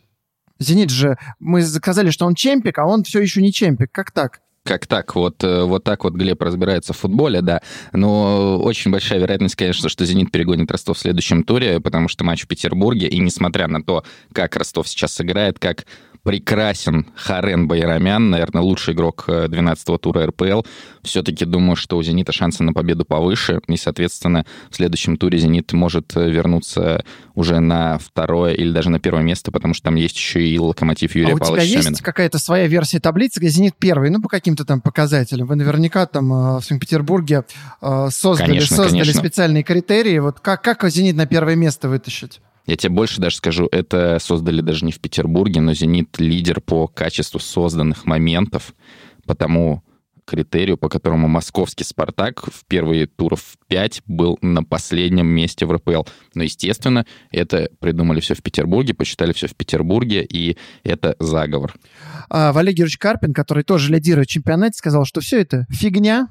«Зенит» 0.59 0.89
же, 0.89 1.17
мы 1.39 1.61
сказали, 1.63 2.09
что 2.09 2.25
он 2.25 2.35
чемпик, 2.35 2.77
а 2.79 2.85
он 2.85 3.05
все 3.05 3.21
еще 3.21 3.41
не 3.41 3.53
чемпик. 3.53 3.93
Как 3.93 4.11
так? 4.11 4.41
Как 4.69 4.85
так, 4.85 5.15
вот, 5.15 5.43
э, 5.43 5.63
вот 5.63 5.83
так 5.83 6.03
вот 6.03 6.13
Глеб 6.13 6.43
разбирается 6.43 6.93
в 6.93 6.97
футболе, 6.97 7.41
да. 7.41 7.59
Но 7.91 8.59
очень 8.61 8.91
большая 8.91 9.17
вероятность, 9.17 9.55
конечно, 9.55 9.89
что 9.89 10.05
«Зенит» 10.05 10.31
перегонит 10.31 10.69
Ростов 10.69 10.97
в 10.97 10.99
следующем 10.99 11.43
туре, 11.43 11.79
потому 11.79 12.07
что 12.07 12.23
матч 12.23 12.43
в 12.43 12.47
Петербурге, 12.47 13.07
и 13.07 13.17
несмотря 13.17 13.67
на 13.67 13.81
то, 13.81 14.03
как 14.31 14.55
Ростов 14.55 14.87
сейчас 14.87 15.19
играет, 15.21 15.57
как 15.57 15.87
прекрасен 16.23 17.07
Харен 17.15 17.67
Байрамян, 17.67 18.29
наверное, 18.29 18.61
лучший 18.61 18.93
игрок 18.93 19.25
12-го 19.27 19.95
э, 19.95 19.97
тура 19.99 20.27
РПЛ. 20.27 20.61
Все-таки 21.01 21.45
думаю, 21.45 21.75
что 21.75 21.97
у 21.97 22.03
«Зенита» 22.03 22.31
шансы 22.31 22.63
на 22.63 22.73
победу 22.73 23.05
повыше, 23.05 23.61
и, 23.67 23.77
соответственно, 23.77 24.45
в 24.69 24.75
следующем 24.75 25.17
туре 25.17 25.37
«Зенит» 25.37 25.71
может 25.73 26.15
э, 26.15 26.29
вернуться 26.29 27.03
уже 27.35 27.59
на 27.59 27.97
второе 27.97 28.53
или 28.53 28.71
даже 28.71 28.89
на 28.89 28.99
первое 28.99 29.23
место, 29.23 29.51
потому 29.51 29.73
что 29.73 29.85
там 29.85 29.95
есть 29.95 30.17
еще 30.17 30.45
и 30.45 30.59
локомотив 30.59 31.15
Юрия 31.15 31.33
а 31.33 31.37
Павловича 31.37 31.63
у 31.63 31.81
тебя 31.81 31.89
есть 31.89 32.01
какая-то 32.01 32.37
своя 32.37 32.67
версия 32.67 32.99
таблицы, 32.99 33.39
где 33.39 33.49
«Зенит» 33.49 33.75
первый, 33.77 34.09
ну, 34.09 34.21
по 34.21 34.27
каким-то 34.27 34.65
там 34.65 34.81
показателям? 34.81 35.47
Вы 35.47 35.55
наверняка 35.55 36.05
там 36.05 36.31
э, 36.31 36.59
в 36.59 36.61
Санкт-Петербурге 36.63 37.43
создали, 38.09 38.47
конечно, 38.47 38.75
создали 38.75 39.01
конечно. 39.01 39.21
специальные 39.21 39.63
критерии. 39.63 40.19
Вот 40.19 40.39
как, 40.39 40.61
как 40.61 40.87
«Зенит» 40.89 41.15
на 41.15 41.25
первое 41.25 41.55
место 41.55 41.87
вытащить? 41.87 42.41
Я 42.69 42.75
тебе 42.75 42.93
больше 42.93 43.19
даже 43.19 43.37
скажу, 43.37 43.67
это 43.71 44.19
создали 44.21 44.61
даже 44.61 44.85
не 44.85 44.91
в 44.91 44.99
Петербурге, 44.99 45.59
но 45.59 45.73
«Зенит» 45.73 46.19
лидер 46.19 46.61
по 46.61 46.87
качеству 46.87 47.39
созданных 47.39 48.05
моментов, 48.05 48.75
по 49.25 49.33
тому 49.33 49.83
критерию, 50.23 50.77
по 50.77 50.87
которому 50.87 51.27
московский 51.27 51.83
«Спартак» 51.83 52.45
в 52.45 52.63
первые 52.67 53.07
туров 53.07 53.57
5 53.69 54.03
был 54.05 54.37
на 54.43 54.63
последнем 54.63 55.25
месте 55.25 55.65
в 55.65 55.71
РПЛ. 55.71 56.03
Но, 56.35 56.43
естественно, 56.43 57.07
это 57.31 57.69
придумали 57.79 58.19
все 58.19 58.35
в 58.35 58.43
Петербурге, 58.43 58.93
посчитали 58.93 59.33
все 59.33 59.47
в 59.47 59.55
Петербурге, 59.55 60.23
и 60.23 60.55
это 60.83 61.15
заговор. 61.19 61.73
А, 62.29 62.53
Валерий 62.53 62.75
Георгиевич 62.75 62.99
Карпин, 62.99 63.33
который 63.33 63.63
тоже 63.63 63.91
лидирует 63.91 64.27
чемпионате, 64.27 64.77
сказал, 64.77 65.05
что 65.05 65.21
все 65.21 65.41
это 65.41 65.65
фигня, 65.71 66.27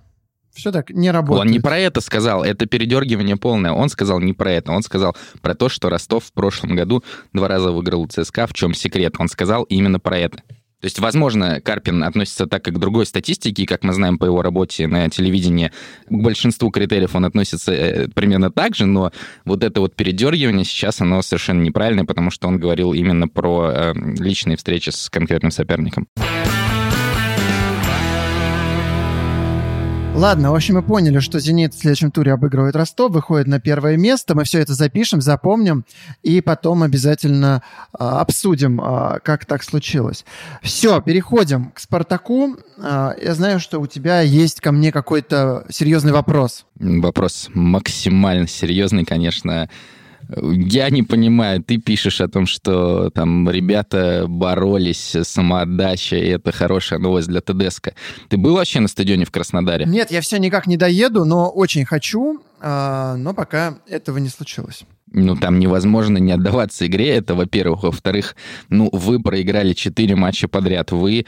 все 0.58 0.72
так 0.72 0.90
не 0.90 1.10
работает. 1.10 1.46
Он 1.46 1.50
не 1.50 1.60
про 1.60 1.78
это 1.78 2.00
сказал, 2.00 2.44
это 2.44 2.66
передергивание 2.66 3.36
полное. 3.36 3.72
Он 3.72 3.88
сказал 3.88 4.20
не 4.20 4.32
про 4.32 4.52
это, 4.52 4.72
он 4.72 4.82
сказал 4.82 5.16
про 5.40 5.54
то, 5.54 5.68
что 5.68 5.88
Ростов 5.88 6.24
в 6.24 6.32
прошлом 6.32 6.74
году 6.76 7.02
два 7.32 7.48
раза 7.48 7.70
выиграл 7.70 8.06
ЦСКА, 8.06 8.46
в 8.46 8.52
чем 8.54 8.74
секрет. 8.74 9.14
Он 9.18 9.28
сказал 9.28 9.62
именно 9.64 10.00
про 10.00 10.18
это. 10.18 10.42
То 10.80 10.84
есть, 10.84 11.00
возможно, 11.00 11.60
Карпин 11.60 12.04
относится 12.04 12.46
так, 12.46 12.62
как 12.62 12.74
к 12.74 12.78
другой 12.78 13.04
статистике, 13.04 13.64
и 13.64 13.66
как 13.66 13.82
мы 13.82 13.92
знаем 13.92 14.16
по 14.16 14.26
его 14.26 14.42
работе 14.42 14.86
на 14.86 15.10
телевидении, 15.10 15.72
к 16.08 16.12
большинству 16.12 16.70
критериев 16.70 17.16
он 17.16 17.24
относится 17.24 17.72
э, 17.72 18.08
примерно 18.08 18.52
так 18.52 18.76
же, 18.76 18.86
но 18.86 19.10
вот 19.44 19.64
это 19.64 19.80
вот 19.80 19.96
передергивание 19.96 20.64
сейчас, 20.64 21.00
оно 21.00 21.20
совершенно 21.22 21.62
неправильное, 21.62 22.04
потому 22.04 22.30
что 22.30 22.46
он 22.46 22.60
говорил 22.60 22.92
именно 22.92 23.26
про 23.26 23.72
э, 23.72 23.92
личные 24.20 24.56
встречи 24.56 24.90
с 24.90 25.10
конкретным 25.10 25.50
соперником. 25.50 26.06
Ладно, 30.18 30.50
в 30.50 30.56
общем, 30.56 30.74
мы 30.74 30.82
поняли, 30.82 31.20
что 31.20 31.38
«Зенит» 31.38 31.74
в 31.74 31.78
следующем 31.78 32.10
туре 32.10 32.32
обыгрывает 32.32 32.74
Ростов, 32.74 33.12
выходит 33.12 33.46
на 33.46 33.60
первое 33.60 33.96
место. 33.96 34.34
Мы 34.34 34.42
все 34.42 34.58
это 34.58 34.74
запишем, 34.74 35.20
запомним 35.20 35.84
и 36.24 36.40
потом 36.40 36.82
обязательно 36.82 37.62
э, 37.92 38.02
обсудим, 38.02 38.80
э, 38.80 39.20
как 39.22 39.46
так 39.46 39.62
случилось. 39.62 40.24
Все, 40.60 41.00
переходим 41.00 41.70
к 41.70 41.78
«Спартаку». 41.78 42.56
Э, 42.78 43.12
я 43.22 43.34
знаю, 43.36 43.60
что 43.60 43.78
у 43.78 43.86
тебя 43.86 44.20
есть 44.20 44.60
ко 44.60 44.72
мне 44.72 44.90
какой-то 44.90 45.64
серьезный 45.70 46.10
вопрос. 46.10 46.66
Вопрос 46.74 47.48
максимально 47.54 48.48
серьезный, 48.48 49.04
конечно. 49.04 49.70
Я 50.36 50.90
не 50.90 51.02
понимаю, 51.02 51.62
ты 51.62 51.78
пишешь 51.78 52.20
о 52.20 52.28
том, 52.28 52.46
что 52.46 53.10
там 53.10 53.48
ребята 53.50 54.26
боролись, 54.28 55.16
самоотдача, 55.22 56.16
и 56.16 56.28
это 56.28 56.52
хорошая 56.52 56.98
новость 56.98 57.28
для 57.28 57.40
ТДСК. 57.40 57.94
Ты 58.28 58.36
был 58.36 58.54
вообще 58.54 58.80
на 58.80 58.88
стадионе 58.88 59.24
в 59.24 59.30
Краснодаре? 59.30 59.86
Нет, 59.86 60.10
я 60.10 60.20
все 60.20 60.38
никак 60.38 60.66
не 60.66 60.76
доеду, 60.76 61.24
но 61.24 61.48
очень 61.48 61.84
хочу, 61.84 62.42
а, 62.60 63.16
но 63.16 63.32
пока 63.32 63.78
этого 63.88 64.18
не 64.18 64.28
случилось. 64.28 64.84
Ну, 65.12 65.36
там 65.36 65.58
невозможно 65.58 66.18
не 66.18 66.32
отдаваться 66.32 66.86
игре, 66.86 67.08
это, 67.16 67.34
во-первых. 67.34 67.84
Во-вторых, 67.84 68.36
ну, 68.68 68.90
вы 68.92 69.20
проиграли 69.20 69.72
четыре 69.72 70.16
матча 70.16 70.48
подряд. 70.48 70.92
Вы 70.92 71.24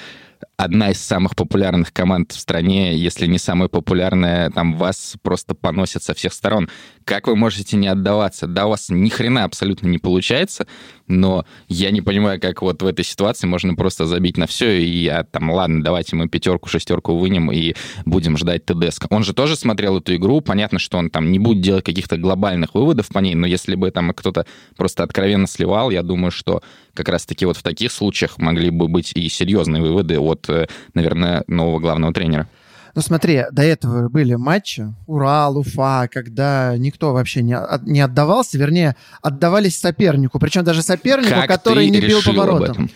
одна 0.57 0.91
из 0.91 1.01
самых 1.01 1.37
популярных 1.37 1.93
команд 1.93 2.33
в 2.33 2.39
стране, 2.39 2.97
если 2.97 3.27
не 3.27 3.39
самая 3.39 3.69
популярная, 3.69 4.51
там 4.51 4.77
вас 4.77 5.17
просто 5.23 5.55
поносят 5.55 6.03
со 6.03 6.15
всех 6.15 6.33
сторон. 6.33 6.69
Как 7.05 7.27
вы 7.27 7.37
можете 7.37 7.77
не 7.77 7.89
отдаваться? 7.89 8.47
Да, 8.47 8.67
у 8.67 8.71
вас 8.71 8.89
ни 8.91 9.09
хрена 9.09 9.45
абсолютно 9.45 9.89
не 9.89 9.99
получается, 9.99 10.67
но 11.07 11.45
я 11.69 11.91
не 11.91 12.03
понимаю, 12.03 12.41
как 12.41 12.63
вот 12.63 12.83
в 12.83 12.87
этой 12.87 13.05
ситуации 13.05 13.47
можно 13.47 13.75
просто 13.75 14.07
забить 14.07 14.37
на 14.37 14.47
все, 14.47 14.81
и 14.81 15.03
я 15.03 15.25
там, 15.25 15.51
ладно, 15.51 15.83
давайте 15.83 16.17
мы 16.17 16.29
пятерку, 16.29 16.69
шестерку 16.69 17.17
вынем 17.17 17.51
и 17.51 17.75
будем 18.05 18.37
ждать 18.37 18.65
ТДСК. 18.67 19.07
Он 19.11 19.25
же 19.25 19.35
тоже 19.35 19.57
смотрел 19.57 19.99
эту 19.99 20.15
игру, 20.17 20.41
понятно, 20.41 20.79
что 20.79 20.99
он 20.99 21.11
там 21.11 21.33
не 21.33 21.39
будет 21.39 21.63
делать 21.63 21.85
каких-то 21.85 22.17
глобальных 22.17 22.75
выводов 22.75 23.09
по 23.09 23.19
ней, 23.19 23.35
но 23.35 23.47
если 23.47 23.75
бы 23.75 23.91
там 23.91 24.13
кто-то 24.13 24.47
просто 24.77 25.03
откровенно 25.03 25.47
сливал, 25.47 25.91
я 25.91 26.03
думаю, 26.03 26.31
что 26.31 26.63
как 27.01 27.09
раз-таки 27.09 27.47
вот 27.47 27.57
в 27.57 27.63
таких 27.63 27.93
случаях 27.93 28.37
могли 28.39 28.71
бы 28.71 28.89
быть 28.89 29.13
и 29.15 29.29
серьезные 29.29 29.83
выводы 29.83 30.19
от, 30.19 30.49
э, 30.49 30.67
наверное, 30.93 31.45
нового 31.47 31.81
главного 31.81 32.13
тренера. 32.13 32.47
Ну 32.95 33.03
смотри, 33.03 33.45
до 33.53 33.63
этого 33.63 34.09
были 34.09 34.35
матчи 34.35 34.93
Урал, 35.07 35.59
Уфа, 35.59 36.09
когда 36.13 36.77
никто 36.77 37.13
вообще 37.13 37.43
не, 37.43 37.57
не 37.83 38.01
отдавался, 38.01 38.59
вернее, 38.59 38.97
отдавались 39.23 39.79
сопернику, 39.79 40.39
причем 40.39 40.65
даже 40.65 40.83
сопернику, 40.83 41.35
как 41.35 41.49
который 41.49 41.89
не 41.89 42.01
бил 42.01 42.21
поворотом. 42.23 42.91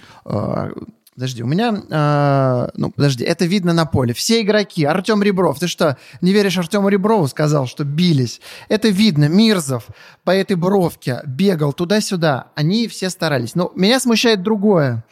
Подожди, 1.15 1.43
у 1.45 1.47
меня... 1.47 1.73
Э, 1.91 2.71
ну, 2.75 2.91
подожди, 2.91 3.25
это 3.25 3.45
видно 3.45 3.73
на 3.73 3.87
поле. 3.87 4.15
Все 4.15 4.43
игроки. 4.43 4.85
Артем 4.85 5.23
Ребров. 5.23 5.61
Ты 5.61 5.69
что, 5.69 5.97
не 6.21 6.33
веришь 6.33 6.59
Артему 6.59 6.89
Реброву? 6.89 7.29
Сказал, 7.29 7.67
что 7.67 7.85
бились. 7.85 8.41
Это 8.69 8.89
видно. 8.89 9.29
Мирзов 9.29 9.87
по 10.25 10.33
этой 10.33 10.57
бровке 10.57 11.21
бегал 11.25 11.73
туда-сюда. 11.73 12.49
Они 12.57 12.89
все 12.89 13.11
старались. 13.11 13.55
Но 13.55 13.71
меня 13.77 14.01
смущает 14.01 14.43
другое. 14.43 15.05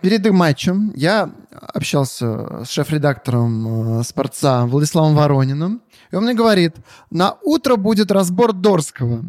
Перед 0.00 0.30
матчем 0.30 0.92
я 0.96 1.30
общался 1.50 2.64
с 2.64 2.70
шеф-редактором 2.70 4.00
э, 4.00 4.02
«Спорца» 4.04 4.66
Владиславом 4.66 5.14
Ворониным, 5.14 5.80
и 6.10 6.16
он 6.16 6.24
мне 6.24 6.34
говорит, 6.34 6.76
на 7.10 7.38
утро 7.42 7.76
будет 7.76 8.10
разбор 8.10 8.52
Дорского. 8.52 9.24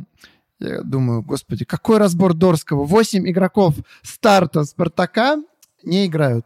Я 0.60 0.82
думаю, 0.82 1.22
господи, 1.22 1.64
какой 1.64 1.98
разбор 1.98 2.34
Дорского? 2.34 2.84
Восемь 2.84 3.30
игроков 3.30 3.76
старта 4.02 4.66
«Спартака» 4.66 5.38
не 5.86 6.06
играют. 6.06 6.46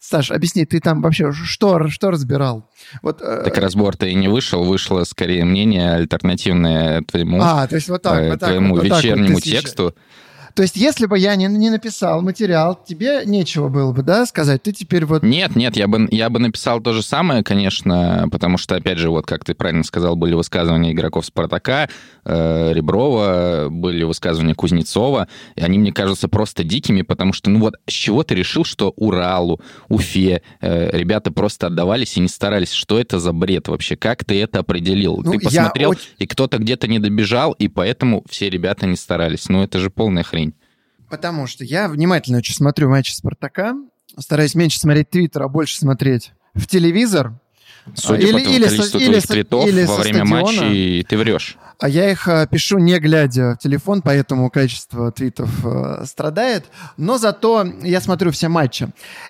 Саш, 0.00 0.30
объясни, 0.30 0.64
ты 0.64 0.80
там 0.80 1.02
вообще 1.02 1.32
что, 1.32 1.88
что 1.88 2.10
разбирал? 2.10 2.70
Вот, 3.02 3.20
э, 3.20 3.42
так 3.44 3.58
разбор-то 3.58 4.06
и 4.06 4.14
не 4.14 4.28
вышел, 4.28 4.62
вышло 4.62 5.02
скорее 5.04 5.44
мнение 5.44 5.94
альтернативное 5.94 7.02
твоему, 7.02 7.40
а, 7.42 7.66
то 7.66 7.74
есть 7.74 7.88
вот 7.88 8.02
так, 8.02 8.28
вот 8.28 8.38
так, 8.38 8.50
твоему 8.50 8.76
вот 8.76 8.84
вечернему 8.84 9.34
вот 9.34 9.42
тексту. 9.42 9.94
То 10.58 10.62
есть, 10.62 10.74
если 10.74 11.06
бы 11.06 11.16
я 11.16 11.36
не, 11.36 11.46
не 11.46 11.70
написал 11.70 12.20
материал, 12.20 12.76
тебе 12.84 13.22
нечего 13.24 13.68
было 13.68 13.92
бы, 13.92 14.02
да, 14.02 14.26
сказать? 14.26 14.60
Ты 14.60 14.72
теперь 14.72 15.04
вот... 15.04 15.22
Нет, 15.22 15.54
нет, 15.54 15.76
я 15.76 15.86
бы, 15.86 16.08
я 16.10 16.28
бы 16.30 16.40
написал 16.40 16.80
то 16.80 16.92
же 16.92 17.00
самое, 17.00 17.44
конечно, 17.44 18.26
потому 18.32 18.58
что, 18.58 18.74
опять 18.74 18.98
же, 18.98 19.08
вот 19.08 19.24
как 19.24 19.44
ты 19.44 19.54
правильно 19.54 19.84
сказал, 19.84 20.16
были 20.16 20.34
высказывания 20.34 20.90
игроков 20.90 21.26
«Спартака», 21.26 21.88
э, 22.24 22.72
Реброва, 22.72 23.68
были 23.70 24.02
высказывания 24.02 24.56
Кузнецова, 24.56 25.28
и 25.54 25.62
они 25.62 25.78
мне 25.78 25.92
кажутся 25.92 26.26
просто 26.26 26.64
дикими, 26.64 27.02
потому 27.02 27.32
что, 27.34 27.50
ну 27.50 27.60
вот, 27.60 27.76
с 27.86 27.92
чего 27.92 28.24
ты 28.24 28.34
решил, 28.34 28.64
что 28.64 28.92
Уралу, 28.96 29.60
Уфе 29.88 30.42
э, 30.60 30.90
ребята 30.98 31.30
просто 31.30 31.68
отдавались 31.68 32.16
и 32.16 32.20
не 32.20 32.28
старались? 32.28 32.72
Что 32.72 32.98
это 32.98 33.20
за 33.20 33.32
бред 33.32 33.68
вообще? 33.68 33.94
Как 33.94 34.24
ты 34.24 34.42
это 34.42 34.58
определил? 34.58 35.18
Ну, 35.24 35.34
ты 35.34 35.38
посмотрел, 35.38 35.90
очень... 35.90 36.08
и 36.18 36.26
кто-то 36.26 36.58
где-то 36.58 36.88
не 36.88 36.98
добежал, 36.98 37.52
и 37.52 37.68
поэтому 37.68 38.24
все 38.28 38.50
ребята 38.50 38.86
не 38.86 38.96
старались. 38.96 39.48
Ну, 39.48 39.62
это 39.62 39.78
же 39.78 39.88
полная 39.88 40.24
хрень. 40.24 40.47
Потому 41.08 41.46
что 41.46 41.64
я 41.64 41.88
внимательно 41.88 42.38
очень 42.38 42.54
смотрю 42.54 42.90
матчи 42.90 43.12
Спартака, 43.12 43.74
стараюсь 44.18 44.54
меньше 44.54 44.78
смотреть 44.78 45.10
Твиттер, 45.10 45.42
а 45.42 45.48
больше 45.48 45.76
смотреть 45.76 46.32
в 46.54 46.66
телевизор. 46.66 47.40
Судя 47.94 48.26
или, 48.26 48.32
по 48.32 48.38
тому 48.38 48.54
или 48.54 48.64
количеству 48.64 48.84
со, 48.84 48.90
твоих 48.90 49.08
или, 49.08 49.20
твитов 49.20 49.66
или 49.66 49.84
во 49.84 49.96
время 49.96 50.26
стадиона. 50.26 50.42
матча, 50.42 51.08
ты 51.08 51.16
врешь. 51.16 51.58
А 51.80 51.88
я 51.88 52.10
их 52.10 52.26
э, 52.26 52.48
пишу 52.50 52.78
не 52.78 52.98
глядя 52.98 53.54
в 53.54 53.58
телефон, 53.58 54.02
поэтому 54.02 54.50
качество 54.50 55.12
твитов 55.12 55.48
э, 55.64 56.04
страдает. 56.06 56.64
Но 56.96 57.18
зато 57.18 57.64
я 57.82 58.00
смотрю 58.00 58.32
все 58.32 58.48
матчи. 58.48 58.88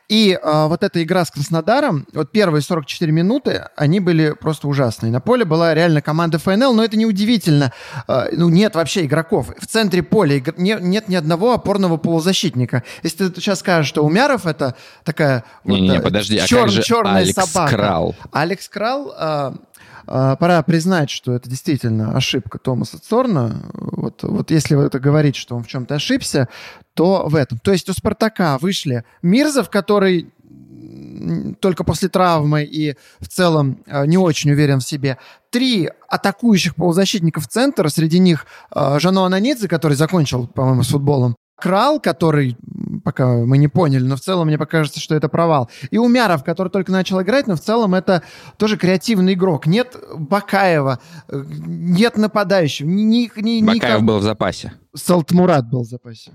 И 0.08 0.32
э, 0.32 0.66
вот 0.66 0.82
эта 0.82 1.02
игра 1.02 1.26
с 1.26 1.30
Краснодаром, 1.30 2.06
вот 2.14 2.32
первые 2.32 2.62
44 2.62 3.12
минуты, 3.12 3.66
они 3.76 4.00
были 4.00 4.32
просто 4.32 4.66
ужасные. 4.66 5.12
На 5.12 5.20
поле 5.20 5.44
была 5.44 5.74
реально 5.74 6.00
команда 6.00 6.38
ФНЛ, 6.38 6.72
но 6.72 6.82
это 6.82 6.96
неудивительно. 6.96 7.72
Э, 8.06 8.28
ну, 8.32 8.48
нет 8.48 8.74
вообще 8.74 9.04
игроков. 9.04 9.50
В 9.58 9.66
центре 9.66 10.02
поля 10.02 10.36
игр... 10.36 10.54
не, 10.56 10.78
нет 10.80 11.08
ни 11.08 11.16
одного 11.16 11.52
опорного 11.52 11.98
полузащитника. 11.98 12.82
Если 13.02 13.28
ты 13.28 13.42
сейчас 13.42 13.58
скажешь, 13.58 13.88
что 13.88 14.02
Умяров 14.02 14.46
это 14.46 14.74
такая... 15.04 15.44
Не-не, 15.64 15.96
вот, 15.96 16.04
подожди, 16.04 16.40
чер... 16.46 16.60
а 16.60 16.62
как 16.62 16.70
же 16.70 16.82
черная 16.82 17.16
Алекс 17.16 17.34
собака. 17.34 17.76
Крал? 17.76 18.16
Алекс 18.48 18.68
Крал... 18.68 19.14
Э, 19.16 19.52
а, 20.10 20.36
пора 20.36 20.62
признать, 20.62 21.10
что 21.10 21.34
это 21.34 21.50
действительно 21.50 22.16
ошибка 22.16 22.58
Томаса 22.58 22.98
Цорна. 22.98 23.70
Вот, 23.74 24.22
вот 24.22 24.50
если 24.50 24.74
вы 24.74 24.84
это 24.84 24.98
говорить, 24.98 25.36
что 25.36 25.54
он 25.54 25.64
в 25.64 25.68
чем-то 25.68 25.96
ошибся, 25.96 26.48
то 26.94 27.28
в 27.28 27.34
этом. 27.34 27.58
То 27.58 27.72
есть 27.72 27.90
у 27.90 27.92
«Спартака» 27.92 28.56
вышли 28.56 29.04
Мирзов, 29.20 29.68
который 29.68 30.32
только 31.60 31.84
после 31.84 32.08
травмы 32.08 32.64
и 32.64 32.96
в 33.20 33.28
целом 33.28 33.82
а, 33.86 34.06
не 34.06 34.16
очень 34.16 34.50
уверен 34.50 34.80
в 34.80 34.84
себе. 34.84 35.18
Три 35.50 35.90
атакующих 36.08 36.74
полузащитников 36.74 37.46
центра, 37.46 37.90
среди 37.90 38.18
них 38.18 38.46
а, 38.70 38.98
Жано 38.98 39.26
Ананидзе, 39.26 39.68
который 39.68 39.94
закончил, 39.94 40.46
по-моему, 40.46 40.84
с 40.84 40.88
футболом, 40.88 41.36
Крал, 41.60 41.98
который 41.98 42.56
пока 43.08 43.26
мы 43.26 43.56
не 43.56 43.68
поняли, 43.68 44.02
но 44.02 44.16
в 44.16 44.20
целом 44.20 44.48
мне 44.48 44.58
покажется, 44.58 45.00
что 45.00 45.14
это 45.14 45.30
провал. 45.30 45.70
И 45.90 45.96
Умяров, 45.96 46.44
который 46.44 46.68
только 46.68 46.92
начал 46.92 47.22
играть, 47.22 47.46
но 47.46 47.56
в 47.56 47.60
целом 47.60 47.94
это 47.94 48.22
тоже 48.58 48.76
креативный 48.76 49.32
игрок. 49.32 49.66
Нет 49.66 49.96
Бакаева, 50.14 51.00
нет 51.30 52.18
нападающего. 52.18 52.86
Ни, 52.86 53.30
ни, 53.40 53.64
Бакаев 53.64 54.02
ни... 54.02 54.04
был 54.04 54.18
в 54.18 54.22
запасе. 54.22 54.74
Салтмурат 54.94 55.70
был 55.70 55.84
в 55.84 55.86
запасе. 55.86 56.32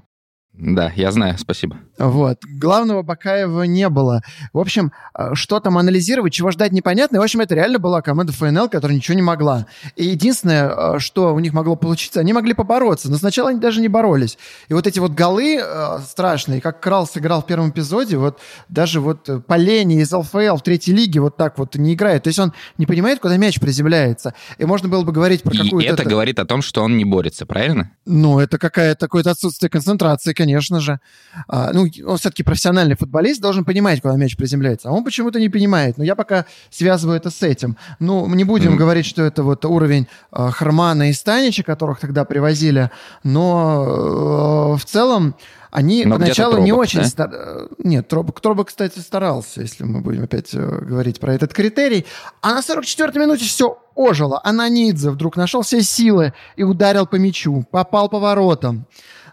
Да, 0.53 0.91
я 0.95 1.11
знаю, 1.11 1.37
спасибо. 1.39 1.77
Вот. 1.97 2.39
Главного 2.43 3.01
Бакаева 3.01 3.63
не 3.63 3.89
было. 3.89 4.21
В 4.51 4.59
общем, 4.59 4.91
э, 5.17 5.31
что 5.33 5.59
там 5.59 5.79
анализировать, 5.79 6.31
чего 6.33 6.51
ждать 6.51 6.71
непонятно. 6.71 7.17
И, 7.17 7.19
в 7.19 7.23
общем, 7.23 7.41
это 7.41 7.55
реально 7.55 7.79
была 7.79 8.01
команда 8.01 8.33
ФНЛ, 8.33 8.69
которая 8.69 8.95
ничего 8.95 9.15
не 9.15 9.23
могла. 9.23 9.65
И 9.95 10.05
единственное, 10.05 10.95
э, 10.95 10.99
что 10.99 11.33
у 11.33 11.39
них 11.39 11.53
могло 11.53 11.75
получиться, 11.75 12.19
они 12.19 12.33
могли 12.33 12.53
побороться. 12.53 13.09
Но 13.09 13.17
сначала 13.17 13.49
они 13.49 13.59
даже 13.59 13.81
не 13.81 13.87
боролись. 13.87 14.37
И 14.67 14.73
вот 14.75 14.85
эти 14.85 14.99
вот 14.99 15.13
голы 15.13 15.59
э, 15.59 15.99
страшные, 16.07 16.61
как 16.61 16.79
Крал 16.79 17.07
сыграл 17.07 17.41
в 17.41 17.47
первом 17.47 17.71
эпизоде, 17.71 18.17
вот 18.17 18.39
даже 18.69 18.99
вот 18.99 19.29
Полени 19.47 20.01
из 20.01 20.13
ЛФЛ 20.13 20.57
в 20.57 20.61
третьей 20.61 20.93
лиге 20.93 21.19
вот 21.19 21.35
так 21.35 21.57
вот 21.57 21.75
не 21.75 21.95
играет. 21.95 22.23
То 22.23 22.27
есть 22.27 22.39
он 22.39 22.53
не 22.77 22.85
понимает, 22.85 23.19
куда 23.19 23.37
мяч 23.37 23.59
приземляется. 23.59 24.35
И 24.59 24.65
можно 24.65 24.87
было 24.87 25.03
бы 25.03 25.11
говорить 25.11 25.41
про 25.41 25.51
какую-то... 25.51 25.79
И 25.79 25.85
это, 25.85 26.03
это 26.03 26.09
говорит 26.09 26.37
о 26.37 26.45
том, 26.45 26.61
что 26.61 26.83
он 26.83 26.95
не 26.95 27.05
борется, 27.05 27.47
правильно? 27.47 27.91
Ну, 28.05 28.39
это 28.39 28.59
какая-то, 28.59 29.07
какое-то 29.07 29.31
отсутствие 29.31 29.69
концентрации, 29.69 30.33
конечно 30.43 30.79
же. 30.79 30.99
А, 31.47 31.71
ну, 31.73 31.87
он 32.05 32.17
все-таки 32.17 32.43
профессиональный 32.43 32.95
футболист, 32.95 33.41
должен 33.41 33.65
понимать, 33.65 34.01
куда 34.01 34.15
мяч 34.15 34.35
приземляется. 34.35 34.89
А 34.89 34.91
он 34.91 35.03
почему-то 35.03 35.39
не 35.39 35.49
понимает. 35.49 35.97
Но 35.97 36.03
я 36.03 36.15
пока 36.15 36.45
связываю 36.69 37.17
это 37.17 37.29
с 37.29 37.41
этим. 37.41 37.77
Ну, 37.99 38.27
не 38.35 38.43
будем 38.43 38.73
mm. 38.73 38.77
говорить, 38.77 39.05
что 39.05 39.23
это 39.23 39.43
вот 39.43 39.65
уровень 39.65 40.07
а, 40.31 40.51
Хармана 40.51 41.09
и 41.09 41.13
Станича, 41.13 41.63
которых 41.63 41.99
тогда 41.99 42.25
привозили. 42.25 42.91
Но 43.23 44.75
э, 44.75 44.77
в 44.77 44.85
целом 44.85 45.35
они 45.73 46.05
Но 46.05 46.17
поначалу 46.17 46.51
Тробок, 46.51 46.65
не 46.65 46.71
очень... 46.71 46.99
Да? 46.99 47.05
Стар... 47.05 47.31
Нет, 47.79 48.07
Тробок, 48.07 48.39
Тробок, 48.41 48.67
кстати, 48.67 48.99
старался, 48.99 49.61
если 49.61 49.83
мы 49.83 50.01
будем 50.01 50.23
опять 50.23 50.53
э, 50.53 50.59
говорить 50.59 51.19
про 51.19 51.33
этот 51.33 51.51
критерий. 51.51 52.05
А 52.41 52.53
на 52.53 52.59
44-й 52.59 53.19
минуте 53.19 53.45
все 53.45 53.79
ожило. 53.95 54.39
Ананидзе 54.43 55.09
вдруг 55.09 55.35
нашел 55.35 55.63
все 55.63 55.81
силы 55.81 56.33
и 56.57 56.63
ударил 56.63 57.07
по 57.07 57.15
мячу. 57.15 57.65
Попал 57.71 58.07
по 58.07 58.19
воротам. 58.19 58.85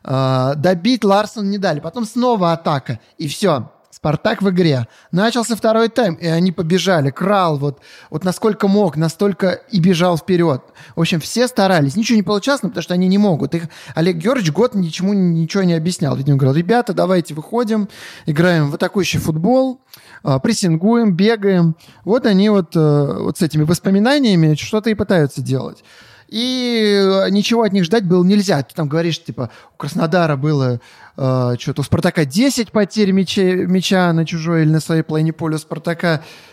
Э, 0.04 0.54
добить 0.56 1.04
Ларсон 1.04 1.50
не 1.50 1.58
дали. 1.58 1.80
Потом 1.80 2.04
снова 2.04 2.52
атака. 2.52 3.00
И 3.18 3.28
все. 3.28 3.70
Спартак 4.00 4.40
в 4.40 4.48
игре. 4.48 4.86
Начался 5.12 5.56
второй 5.56 5.88
тайм, 5.88 6.14
и 6.14 6.26
они 6.26 6.52
побежали. 6.52 7.10
Крал 7.10 7.58
вот, 7.58 7.80
вот 8.08 8.24
насколько 8.24 8.66
мог, 8.66 8.96
настолько 8.96 9.50
и 9.50 9.78
бежал 9.78 10.16
вперед. 10.16 10.62
В 10.94 11.00
общем, 11.00 11.20
все 11.20 11.46
старались. 11.48 11.96
Ничего 11.96 12.16
не 12.16 12.22
получалось, 12.22 12.62
ну, 12.62 12.70
потому 12.70 12.82
что 12.82 12.94
они 12.94 13.08
не 13.08 13.18
могут. 13.18 13.54
Их 13.54 13.64
Олег 13.94 14.16
Георгиевич 14.16 14.52
год 14.52 14.74
ничему 14.74 15.12
ничего 15.12 15.64
не 15.64 15.74
объяснял. 15.74 16.16
Видимо, 16.16 16.38
говорил, 16.38 16.56
ребята, 16.56 16.94
давайте 16.94 17.34
выходим, 17.34 17.88
играем 18.24 18.70
в 18.70 18.74
атакующий 18.76 19.18
футбол, 19.18 19.82
а, 20.22 20.38
прессингуем, 20.38 21.14
бегаем. 21.14 21.76
Вот 22.04 22.24
они 22.24 22.48
вот, 22.48 22.76
э, 22.76 23.16
вот 23.18 23.38
с 23.38 23.42
этими 23.42 23.64
воспоминаниями 23.64 24.54
что-то 24.54 24.88
и 24.88 24.94
пытаются 24.94 25.42
делать 25.42 25.84
и 26.30 27.26
ничего 27.30 27.62
от 27.62 27.72
них 27.72 27.84
ждать 27.84 28.04
было 28.04 28.22
нельзя. 28.22 28.62
Ты 28.62 28.72
там 28.74 28.88
говоришь, 28.88 29.22
типа, 29.22 29.50
у 29.74 29.76
Краснодара 29.76 30.36
было 30.36 30.80
э, 31.16 31.56
что-то, 31.58 31.80
у 31.80 31.84
Спартака 31.84 32.24
10 32.24 32.70
потерь 32.70 33.10
мяча, 33.10 33.42
мяча 33.42 34.12
на 34.12 34.24
чужой 34.24 34.62
или 34.62 34.70
на 34.70 34.80
своей 34.80 35.02
половине 35.02 35.32
поля, 35.32 35.56
у 35.56 35.58
Спартака 35.58 36.22
э, 36.22 36.49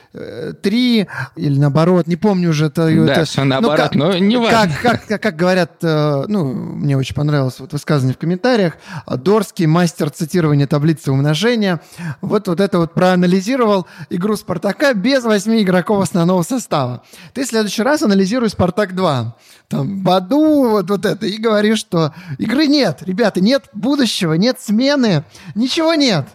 три 0.62 1.08
или 1.36 1.60
наоборот, 1.60 2.08
не 2.08 2.16
помню 2.16 2.50
уже. 2.50 2.68
Это, 2.68 2.86
да, 2.86 3.14
это, 3.14 3.26
все 3.26 3.44
наоборот, 3.44 3.78
ну, 3.78 3.84
как, 3.84 3.96
но 3.96 4.18
не 4.18 4.38
важно. 4.38 4.74
Как, 4.82 4.82
как, 4.82 5.06
как, 5.08 5.22
как 5.22 5.36
говорят, 5.36 5.72
э, 5.82 6.26
ну, 6.28 6.54
мне 6.54 6.98
очень 6.98 7.16
понравилось 7.16 7.60
вот 7.60 7.74
высказывание 7.74 8.16
в 8.16 8.18
комментариях, 8.18 8.74
Дорский, 9.08 9.66
мастер 9.66 10.10
цитирования 10.10 10.68
таблицы 10.68 11.12
умножения, 11.12 11.82
вот, 12.22 12.48
вот 12.48 12.60
это 12.60 12.80
вот 12.80 12.94
проанализировал 12.94 13.88
игру 14.10 14.36
Спартака 14.36 14.94
без 14.94 15.24
восьми 15.24 15.62
игроков 15.62 16.02
основного 16.02 16.44
состава. 16.44 17.04
Ты 17.34 17.46
в 17.46 17.48
следующий 17.48 17.84
раз 17.84 18.02
анализируй 18.02 18.50
Спартак 18.50 18.96
2 18.96 19.36
там, 19.68 20.02
Баду, 20.04 20.70
вот, 20.70 20.90
вот 20.90 21.06
это, 21.06 21.26
и 21.26 21.38
говоришь, 21.38 21.80
что 21.80 22.14
игры 22.38 22.68
нет, 22.68 23.00
ребята, 23.02 23.42
нет 23.42 23.66
будущего, 23.74 24.34
нет 24.34 24.58
смены, 24.62 25.24
ничего 25.56 25.94
нет. 25.94 26.26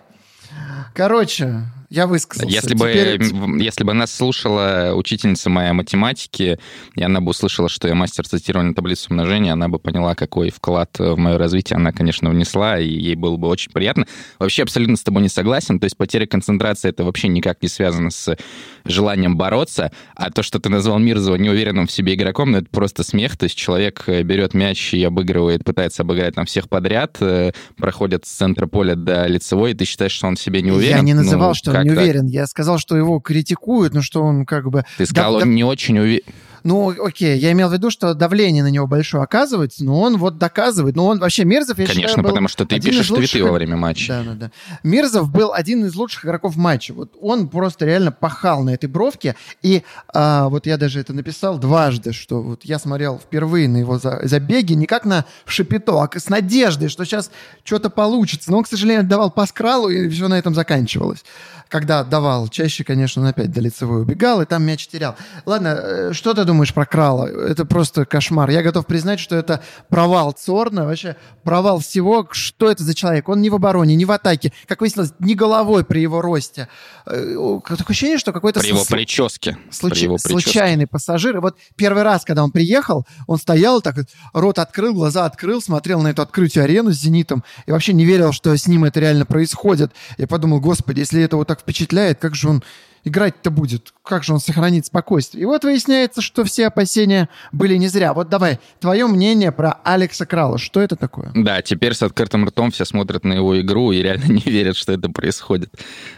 Короче, 0.95 1.63
я 1.93 2.07
высказался. 2.07 2.55
Если 2.55 2.75
Теперь... 2.75 3.19
бы, 3.19 3.63
если 3.63 3.85
бы 3.85 3.93
нас 3.93 4.15
слушала 4.15 4.93
учительница 4.95 5.51
моей 5.51 5.73
математики, 5.73 6.59
и 6.95 7.03
она 7.03 7.21
бы 7.21 7.31
услышала, 7.31 7.69
что 7.69 7.87
я 7.87 7.95
мастер 7.95 8.27
цитирования 8.27 8.73
таблицы 8.73 9.11
умножения, 9.11 9.53
она 9.53 9.69
бы 9.69 9.79
поняла, 9.79 10.15
какой 10.15 10.49
вклад 10.49 10.99
в 10.99 11.17
мое 11.17 11.37
развитие 11.37 11.77
она, 11.77 11.93
конечно, 11.93 12.31
внесла, 12.31 12.79
и 12.79 12.89
ей 12.89 13.15
было 13.15 13.37
бы 13.37 13.47
очень 13.49 13.71
приятно. 13.73 14.07
Вообще 14.39 14.63
абсолютно 14.63 14.97
с 14.97 15.03
тобой 15.03 15.23
не 15.23 15.29
согласен. 15.29 15.79
То 15.79 15.85
есть 15.85 15.99
потеря 15.99 16.27
концентрации 16.27 16.89
это 16.89 17.05
вообще 17.05 17.29
никак 17.29 17.63
не 17.63 17.69
связано 17.69 18.11
с 18.11 18.39
желанием 18.85 19.37
бороться, 19.37 19.93
а 20.15 20.31
то, 20.31 20.43
что 20.43 20.61
ты 20.61 20.71
назвал 20.71 20.99
Мирзова 20.99 21.37
неуверенным 21.37 21.87
в 21.87 21.93
себе 21.93 22.15
игроком, 22.15 22.53
ну, 22.53 22.59
это 22.59 22.69
просто 22.71 23.05
смех. 23.05 23.37
То 23.37 23.45
есть 23.45 23.57
человек 23.57 24.05
э, 24.07 24.23
берет 24.23 24.55
мяч 24.55 24.95
и 24.95 25.05
обыгрывает, 25.05 25.63
пытается 25.63 26.05
обыграть 26.05 26.37
там 26.37 26.47
всех 26.47 26.71
подряд, 26.71 27.19
э, 27.21 27.53
проходит 27.77 28.25
с 28.25 28.31
центра 28.31 28.67
поля 28.67 28.95
до 28.95 29.27
лицевой, 29.27 29.73
и 29.73 29.75
ты 29.75 29.85
считаешь, 29.85 30.13
что 30.13 30.27
он 30.27 30.37
в 30.37 30.41
себе 30.41 30.63
не 30.63 30.71
уверен. 30.71 30.97
Я 30.97 31.03
не 31.03 31.13
называл, 31.13 31.49
ну, 31.49 31.55
что 31.55 31.82
не 31.85 31.91
уверен. 31.91 32.27
Я 32.27 32.47
сказал, 32.47 32.79
что 32.79 32.97
его 32.97 33.21
критикуют, 33.21 33.95
но 33.95 34.03
что 34.03 34.23
он 34.23 34.47
как 34.47 34.71
бы... 34.71 34.85
Ты 34.99 35.07
сказал, 35.07 35.33
да, 35.33 35.37
он 35.39 35.43
да... 35.43 35.49
не 35.49 35.65
очень 35.65 35.99
уверен. 35.99 36.25
Ну, 36.65 36.91
окей, 37.05 37.39
я 37.39 37.53
имел 37.53 37.69
в 37.69 37.73
виду, 37.73 37.91
что 37.91 38.15
давление 38.15 38.63
на 38.63 38.69
него 38.69 38.87
большое 38.87 39.23
оказывается, 39.25 39.85
но 39.85 40.01
он 40.01 40.17
вот 40.17 40.39
доказывает. 40.39 40.97
Ну, 40.97 41.05
он 41.05 41.19
вообще 41.19 41.45
Мирзов, 41.45 41.79
я 41.79 41.87
Конечно, 41.87 42.09
считаю, 42.09 42.27
потому 42.27 42.49
что 42.49 42.65
ты 42.65 42.81
пишешь 42.81 43.11
лучших... 43.11 43.31
твиты 43.31 43.45
во 43.45 43.53
время 43.53 43.77
матча. 43.77 44.09
Да, 44.09 44.23
да, 44.23 44.35
да. 44.35 44.51
Мирзов 44.83 45.31
был 45.31 45.53
один 45.53 45.85
из 45.85 45.95
лучших 45.95 46.25
игроков 46.25 46.57
матча. 46.57 46.95
Вот 46.95 47.17
он 47.21 47.49
просто 47.49 47.87
реально 47.87 48.13
пахал 48.13 48.63
на 48.63 48.71
этой 48.71 48.87
бровке. 48.87 49.37
И 49.63 49.83
а, 50.13 50.49
вот 50.49 50.67
я 50.67 50.77
даже 50.77 51.01
это 51.01 51.13
написал 51.13 51.59
дважды, 51.59 52.13
что 52.13 52.43
вот 52.43 52.65
я 52.65 52.79
смотрел 52.79 53.19
впервые 53.19 53.69
на 53.69 53.79
его 53.79 53.99
забеги 53.99 54.75
не 54.75 54.87
как 54.87 55.05
на 55.05 55.25
шипито, 55.47 56.03
а 56.03 56.09
с 56.19 56.29
надеждой, 56.29 56.89
что 56.89 57.05
сейчас 57.05 57.31
что-то 57.65 57.91
получится. 57.91 58.51
Но 58.51 58.59
он, 58.59 58.65
к 58.65 58.69
сожалению, 58.69 59.05
давал 59.05 59.31
пас 59.31 59.53
кралу, 59.53 59.89
и 59.89 60.09
все 60.09 60.29
на 60.29 60.39
этом 60.39 60.55
заканчивалось 60.55 61.25
когда 61.73 62.05
давал. 62.05 62.49
Чаще, 62.49 62.85
конечно, 62.85 63.23
он 63.23 63.29
опять 63.29 63.51
до 63.51 63.63
лицевой 63.63 64.03
убегал, 64.03 64.43
и 64.43 64.45
там 64.45 64.63
мяч 64.63 64.87
терял. 64.87 65.17
Ладно, 65.47 65.69
э, 65.69 66.13
что 66.13 66.35
ты 66.35 66.45
думаешь 66.45 66.52
про 66.75 66.87
Крала? 66.87 67.27
Это 67.27 67.65
просто 67.65 68.05
кошмар. 68.05 68.51
Я 68.51 68.63
готов 68.63 68.87
признать, 68.87 69.21
что 69.21 69.37
это 69.37 69.63
провал 69.89 70.33
Цорна, 70.33 70.85
вообще 70.85 71.17
провал 71.45 71.81
всего. 71.81 72.27
Что 72.31 72.71
это 72.71 72.83
за 72.83 72.95
человек? 72.95 73.29
Он 73.29 73.41
не 73.41 73.51
в 73.51 73.55
обороне, 73.55 73.97
не 73.97 74.05
в 74.05 74.13
атаке. 74.13 74.53
Как 74.67 74.81
выяснилось, 74.81 75.13
не 75.19 75.35
головой 75.35 75.85
при 75.85 76.01
его 76.01 76.21
росте. 76.21 76.69
Э, 77.07 77.61
такое 77.65 77.87
ощущение, 77.89 78.19
что 78.19 78.33
какой-то... 78.33 78.61
При 78.61 78.69
его 78.69 78.85
прическе. 78.85 79.59
Случ... 79.71 79.93
При 79.93 80.03
его 80.03 80.17
прическе. 80.17 80.43
Случайный 80.43 80.87
пассажир. 80.87 81.37
И 81.37 81.41
вот 81.41 81.57
первый 81.77 82.03
раз, 82.03 82.25
когда 82.25 82.45
он 82.45 82.51
приехал, 82.51 83.07
он 83.27 83.39
стоял 83.39 83.81
так, 83.81 83.97
рот 84.33 84.59
открыл, 84.59 84.95
глаза 84.95 85.25
открыл, 85.25 85.61
смотрел 85.61 86.01
на 86.03 86.09
эту 86.09 86.23
открытую 86.23 86.65
арену 86.65 86.93
с 86.93 86.97
«Зенитом» 86.97 87.45
и 87.67 87.73
вообще 87.73 87.93
не 87.93 88.05
верил, 88.05 88.33
что 88.33 88.57
с 88.57 88.67
ним 88.67 88.85
это 88.85 89.01
реально 89.01 89.27
происходит. 89.27 89.93
Я 90.19 90.27
подумал, 90.27 90.61
господи, 90.61 91.01
если 91.01 91.23
это 91.23 91.37
вот 91.37 91.49
так 91.49 91.61
впечатляет, 91.61 92.19
как 92.19 92.35
же 92.35 92.49
он 92.49 92.63
играть-то 93.05 93.51
будет? 93.51 93.93
Как 94.05 94.25
же 94.25 94.33
он 94.33 94.41
сохранит 94.41 94.87
спокойствие? 94.87 95.43
И 95.43 95.45
вот 95.45 95.65
выясняется, 95.65 96.21
что 96.21 96.45
все 96.45 96.67
опасения 96.67 97.29
были 97.53 97.77
не 97.77 97.89
зря. 97.89 98.15
Вот 98.15 98.29
давай, 98.29 98.59
твое 98.81 99.07
мнение 99.07 99.53
про 99.53 99.79
Алекса 99.85 100.27
Крала. 100.27 100.59
Что 100.59 100.81
это 100.81 100.97
такое? 100.97 101.31
Да, 101.35 101.63
теперь 101.63 101.95
с 101.95 102.03
открытым 102.03 102.45
ртом 102.47 102.71
все 102.71 102.85
смотрят 102.85 103.25
на 103.25 103.35
его 103.35 103.61
игру 103.61 103.93
и 103.93 104.03
реально 104.03 104.25
не 104.33 104.43
верят, 104.43 104.77
что 104.77 104.93
это 104.93 105.09
происходит. 105.09 105.71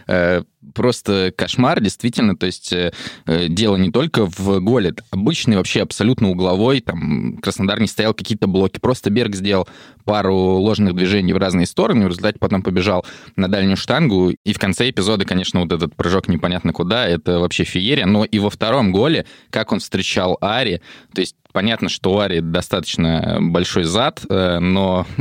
Э, 0.07 0.43
просто 0.73 1.33
кошмар, 1.35 1.81
действительно. 1.81 2.35
То 2.35 2.45
есть 2.45 2.73
э, 2.73 2.91
э, 3.25 3.47
дело 3.47 3.75
не 3.75 3.91
только 3.91 4.25
в 4.25 4.59
голе. 4.59 4.93
Обычный 5.11 5.57
вообще 5.57 5.81
абсолютно 5.81 6.29
угловой. 6.29 6.81
Там 6.81 7.37
Краснодар 7.37 7.79
не 7.79 7.87
стоял 7.87 8.13
какие-то 8.13 8.47
блоки. 8.47 8.79
Просто 8.79 9.09
Берг 9.09 9.35
сделал 9.35 9.67
пару 10.05 10.35
ложных 10.35 10.95
движений 10.95 11.33
в 11.33 11.37
разные 11.37 11.65
стороны. 11.65 12.05
В 12.05 12.09
результате 12.09 12.39
потом 12.39 12.61
побежал 12.61 13.05
на 13.35 13.47
дальнюю 13.47 13.77
штангу. 13.77 14.31
И 14.43 14.53
в 14.53 14.59
конце 14.59 14.89
эпизода, 14.89 15.25
конечно, 15.25 15.61
вот 15.61 15.71
этот 15.71 15.95
прыжок 15.95 16.27
непонятно 16.27 16.71
куда. 16.71 17.07
Это 17.07 17.39
вообще 17.39 17.63
феерия. 17.63 18.05
Но 18.05 18.23
и 18.23 18.39
во 18.39 18.49
втором 18.49 18.91
голе, 18.91 19.25
как 19.49 19.71
он 19.71 19.79
встречал 19.79 20.37
Ари. 20.41 20.81
То 21.13 21.21
есть 21.21 21.35
понятно, 21.51 21.89
что 21.89 22.13
у 22.13 22.19
Ари 22.19 22.39
достаточно 22.39 23.39
большой 23.41 23.83
зад, 23.83 24.21
э, 24.29 24.59
но 24.59 25.05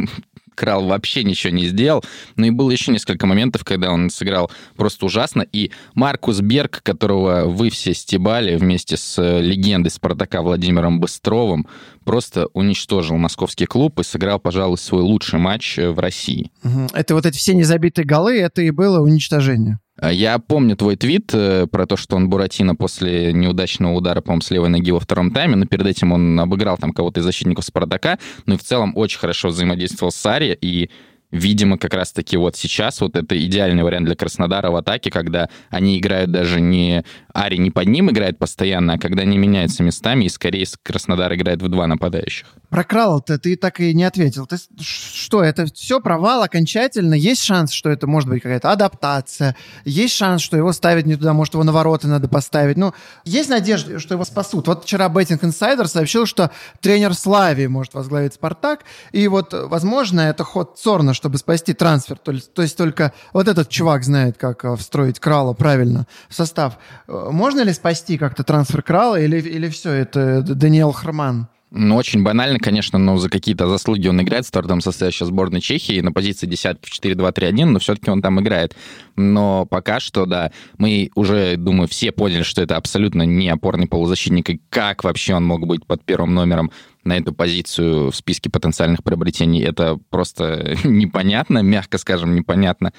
Крал 0.55 0.87
вообще 0.87 1.25
ничего 1.25 1.53
не 1.53 1.67
сделал. 1.67 2.05
Ну 2.37 2.47
и 2.47 2.51
было 2.51 2.71
еще 2.71 2.93
несколько 2.93 3.27
моментов, 3.27 3.65
когда 3.65 3.91
он 3.91 4.11
сыграл 4.11 4.51
просто 4.77 5.07
ужасно. 5.07 5.43
И 5.53 5.73
Маркус 5.95 6.41
Берг, 6.41 6.81
которого 6.83 7.45
вы 7.47 7.71
все 7.71 7.95
стебали 7.95 8.57
вместе 8.57 8.97
с 8.97 9.19
э, 9.19 9.41
легендой 9.41 9.91
Спартака 9.91 10.43
Владимиром 10.43 11.01
Быстровым, 11.01 11.67
просто 12.05 12.49
уничтожил 12.53 13.17
московский 13.17 13.67
клуб 13.67 13.99
и 14.01 14.05
сыграл, 14.05 14.39
пожалуй, 14.39 14.79
свой 14.79 15.03
лучший 15.03 15.39
матч 15.39 15.79
э, 15.79 15.91
в 15.91 15.99
России. 15.99 16.51
Это 16.93 17.15
вот 17.15 17.27
эти 17.27 17.37
все 17.37 17.55
незабитые 17.55 18.05
голы, 18.05 18.39
это 18.39 18.63
и 18.63 18.71
было 18.71 19.01
уничтожение. 19.01 19.79
А 19.97 20.13
я 20.13 20.39
помню 20.41 20.77
твой 20.77 20.97
твит 20.97 21.31
э, 21.33 21.67
про 21.67 21.87
то, 21.87 21.97
что 21.97 22.17
он 22.17 22.29
Буратино 22.29 22.75
после 22.75 23.33
неудачного 23.33 23.93
удара, 23.95 24.21
по-моему, 24.21 24.43
с 24.43 24.51
левой 24.51 24.69
ноги 24.69 24.91
во 24.91 24.99
втором 24.99 25.31
тайме, 25.31 25.55
но 25.55 25.67
перед 25.67 25.87
этим 25.87 26.13
он 26.13 26.39
обыграл 26.39 26.77
там 26.79 26.93
кого-то 26.93 27.21
из 27.21 27.25
защитников 27.25 27.65
Спартака, 27.65 28.19
ну 28.47 28.55
и 28.55 28.59
в 28.59 28.63
целом 28.63 28.93
очень 28.97 29.19
хорошо 29.19 29.49
взаимодействовал 29.49 30.11
с 30.11 30.27
Ари, 30.27 30.59
и 30.61 30.91
видимо, 31.35 31.77
как 31.79 31.95
раз-таки 31.95 32.37
вот 32.37 32.57
сейчас 32.57 33.01
вот 33.01 33.17
это 33.17 33.37
идеальный 33.45 33.83
вариант 33.83 34.07
для 34.07 34.15
Краснодара 34.15 34.71
в 34.71 34.77
атаке, 34.77 35.11
когда 35.11 35.49
они 35.69 35.99
играют 35.99 36.31
даже 36.31 36.61
не... 36.61 37.05
Ари 37.35 37.57
не 37.57 37.73
под 37.73 37.89
ним 37.89 38.11
играет 38.11 38.39
постоянно, 38.39 38.95
а 38.95 38.99
когда 38.99 39.23
они 39.23 39.37
меняются 39.37 39.83
местами, 39.83 40.25
и 40.25 40.29
скорее 40.29 40.65
Краснодар 40.83 41.35
играет 41.35 41.61
в 41.61 41.69
два 41.69 41.89
нападающих. 41.89 42.47
Про 42.71 42.85
Крала-то 42.85 43.39
ты 43.39 43.57
так 43.57 43.81
и 43.81 43.93
не 43.93 44.05
ответил. 44.05 44.47
Ты 44.47 44.57
что, 44.81 45.43
это 45.43 45.67
все 45.67 46.01
провал 46.01 46.43
окончательно? 46.43 47.15
Есть 47.15 47.43
шанс, 47.43 47.73
что 47.73 47.91
это 47.91 48.07
может 48.07 48.29
быть 48.29 48.43
какая-то 48.43 48.71
адаптация? 48.71 49.57
Есть 49.85 50.15
шанс, 50.15 50.43
что 50.43 50.57
его 50.57 50.73
ставить 50.73 51.07
не 51.07 51.17
туда, 51.17 51.33
может, 51.33 51.55
его 51.55 51.65
на 51.65 51.73
ворота 51.73 52.07
надо 52.07 52.29
поставить? 52.29 52.77
Ну, 52.77 52.95
есть 53.25 53.49
надежда, 53.49 53.99
что 53.99 54.15
его 54.15 54.25
спасут? 54.25 54.69
Вот 54.69 54.85
вчера 54.85 55.09
Betting 55.09 55.41
Insider 55.41 55.87
сообщил, 55.87 56.27
что 56.27 56.53
тренер 56.81 57.15
Слави 57.15 57.67
может 57.67 57.95
возглавить 57.95 58.35
«Спартак», 58.35 58.85
и 59.11 59.27
вот, 59.27 59.53
возможно, 59.53 60.21
это 60.21 60.45
ход 60.45 60.79
Цорна, 60.79 61.15
чтобы 61.25 61.39
спасти 61.39 61.73
трансфер. 61.73 62.19
То 62.19 62.33
есть, 62.33 62.53
то 62.53 62.61
есть 62.61 62.77
только 62.77 63.15
вот 63.33 63.49
этот 63.49 63.71
чувак 63.71 64.05
знает, 64.05 64.37
как 64.37 64.63
э, 64.67 64.77
встроить 64.77 65.19
Крала 65.19 65.55
правильно 65.55 66.07
в 66.29 66.35
состав. 66.35 66.77
Э, 67.09 67.29
можно 67.33 67.63
ли 67.63 67.73
спасти 67.73 68.19
как-то 68.19 68.45
трансфер 68.45 68.83
Крала 68.83 69.19
или, 69.19 69.41
или 69.41 69.71
все, 69.71 69.91
это 69.93 70.43
Даниэл 70.43 70.93
Харман? 70.93 71.49
Ну, 71.77 71.97
очень 71.97 72.23
банально, 72.23 72.61
конечно, 72.61 73.01
но 73.01 73.17
за 73.17 73.29
какие-то 73.29 73.67
заслуги 73.67 74.07
он 74.07 74.23
играет 74.23 74.47
составе 74.47 75.11
сейчас 75.11 75.29
сборной 75.29 75.61
Чехии 75.61 76.01
на 76.01 76.13
позиции 76.13 76.47
десятки 76.47 76.89
в 76.89 77.05
4-2-3-1, 77.05 77.65
но 77.65 77.81
все-таки 77.81 78.13
он 78.13 78.23
там 78.23 78.41
играет. 78.41 78.77
Но 79.17 79.67
пока 79.67 79.99
что, 79.99 80.25
да, 80.25 80.53
мы 80.79 81.11
уже, 81.17 81.57
думаю, 81.57 81.89
все 81.89 82.13
поняли, 82.13 82.45
что 82.45 82.63
это 82.63 82.77
абсолютно 82.77 83.23
не 83.23 83.49
опорный 83.49 83.89
полузащитник, 83.89 84.51
и 84.51 84.61
как 84.71 85.03
вообще 85.03 85.35
он 85.35 85.47
мог 85.47 85.67
быть 85.67 85.85
под 85.85 86.05
первым 86.05 86.33
номером 86.33 86.71
на 87.03 87.17
эту 87.17 87.35
позицию 87.35 88.13
в 88.13 88.15
списке 88.17 88.51
потенциальных 88.51 89.03
приобретений, 89.03 89.65
это 89.65 89.99
просто 90.11 90.77
непонятно, 90.85 91.59
мягко 91.59 91.99
скажем, 91.99 92.37
непонятно. 92.37 92.93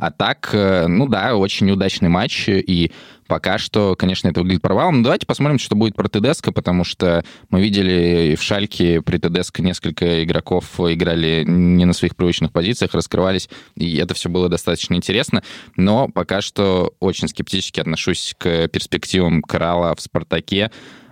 А 0.00 0.10
так, 0.10 0.48
э, 0.54 0.86
ну 0.86 1.06
да, 1.06 1.36
очень 1.36 1.70
удачный 1.70 2.08
матч, 2.08 2.48
и 2.48 2.90
пока 3.26 3.58
что, 3.58 3.94
конечно, 3.96 4.28
это 4.28 4.40
выглядит 4.40 4.62
провалом. 4.62 4.98
Но 4.98 5.04
давайте 5.04 5.26
посмотрим, 5.26 5.58
что 5.58 5.76
будет 5.76 5.94
про 5.94 6.08
ТДСК, 6.08 6.54
потому 6.54 6.84
что 6.84 7.22
мы 7.50 7.60
видели 7.60 8.34
в 8.34 8.42
Шальке 8.42 9.02
при 9.02 9.18
ТДСК 9.18 9.58
несколько 9.60 10.24
игроков 10.24 10.80
играли 10.80 11.44
не 11.46 11.84
на 11.84 11.92
своих 11.92 12.16
привычных 12.16 12.50
позициях, 12.50 12.94
раскрывались, 12.94 13.50
и 13.76 13.98
это 13.98 14.14
все 14.14 14.30
было 14.30 14.48
достаточно 14.48 14.94
интересно. 14.94 15.42
Но 15.76 16.08
пока 16.08 16.40
что 16.40 16.94
очень 16.98 17.28
скептически 17.28 17.80
отношусь 17.80 18.34
к 18.38 18.68
перспективам 18.68 19.42
Крала 19.42 19.94
в 19.94 20.00
«Спартаке». 20.00 20.70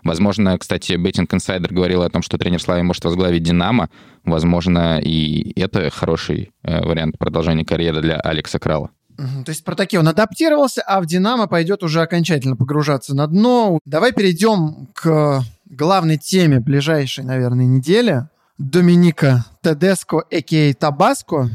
Возможно, 0.08 0.56
кстати, 0.58 0.94
Беттинг 0.94 1.34
Инсайдер 1.34 1.74
говорил 1.74 2.00
о 2.00 2.08
том, 2.08 2.22
что 2.22 2.38
тренер 2.38 2.62
Слави 2.62 2.82
может 2.82 3.04
возглавить 3.04 3.42
«Динамо». 3.42 3.90
Возможно, 4.24 4.98
и 4.98 5.52
это 5.60 5.90
хороший 5.90 6.50
э, 6.62 6.82
вариант 6.82 7.18
продолжения 7.18 7.66
карьеры 7.66 8.00
для 8.00 8.16
Алекса 8.16 8.58
Крала. 8.58 8.88
То 9.18 9.48
есть 9.48 9.60
в 9.60 9.62
«Спартаке» 9.64 9.98
он 9.98 10.08
адаптировался, 10.08 10.80
а 10.80 11.02
в 11.02 11.06
«Динамо» 11.06 11.46
пойдет 11.46 11.82
уже 11.82 12.00
окончательно 12.00 12.56
погружаться 12.56 13.14
на 13.14 13.26
дно. 13.26 13.80
Давай 13.84 14.12
перейдем 14.12 14.88
к 14.94 15.42
главной 15.66 16.16
теме 16.16 16.60
ближайшей, 16.60 17.24
наверное, 17.24 17.66
недели. 17.66 18.28
Доминика 18.56 19.44
Тедеско, 19.60 20.20
а.к.а. 20.20 20.72
Табаско. 20.72 21.50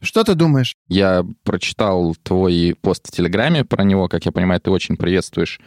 Что 0.00 0.22
ты 0.22 0.36
думаешь? 0.36 0.76
Я 0.86 1.26
прочитал 1.42 2.14
твой 2.22 2.76
пост 2.80 3.08
в 3.08 3.10
Телеграме 3.10 3.64
про 3.64 3.82
него. 3.82 4.06
Как 4.06 4.24
я 4.24 4.30
понимаю, 4.30 4.60
ты 4.60 4.70
очень 4.70 4.96
приветствуешь 4.96 5.58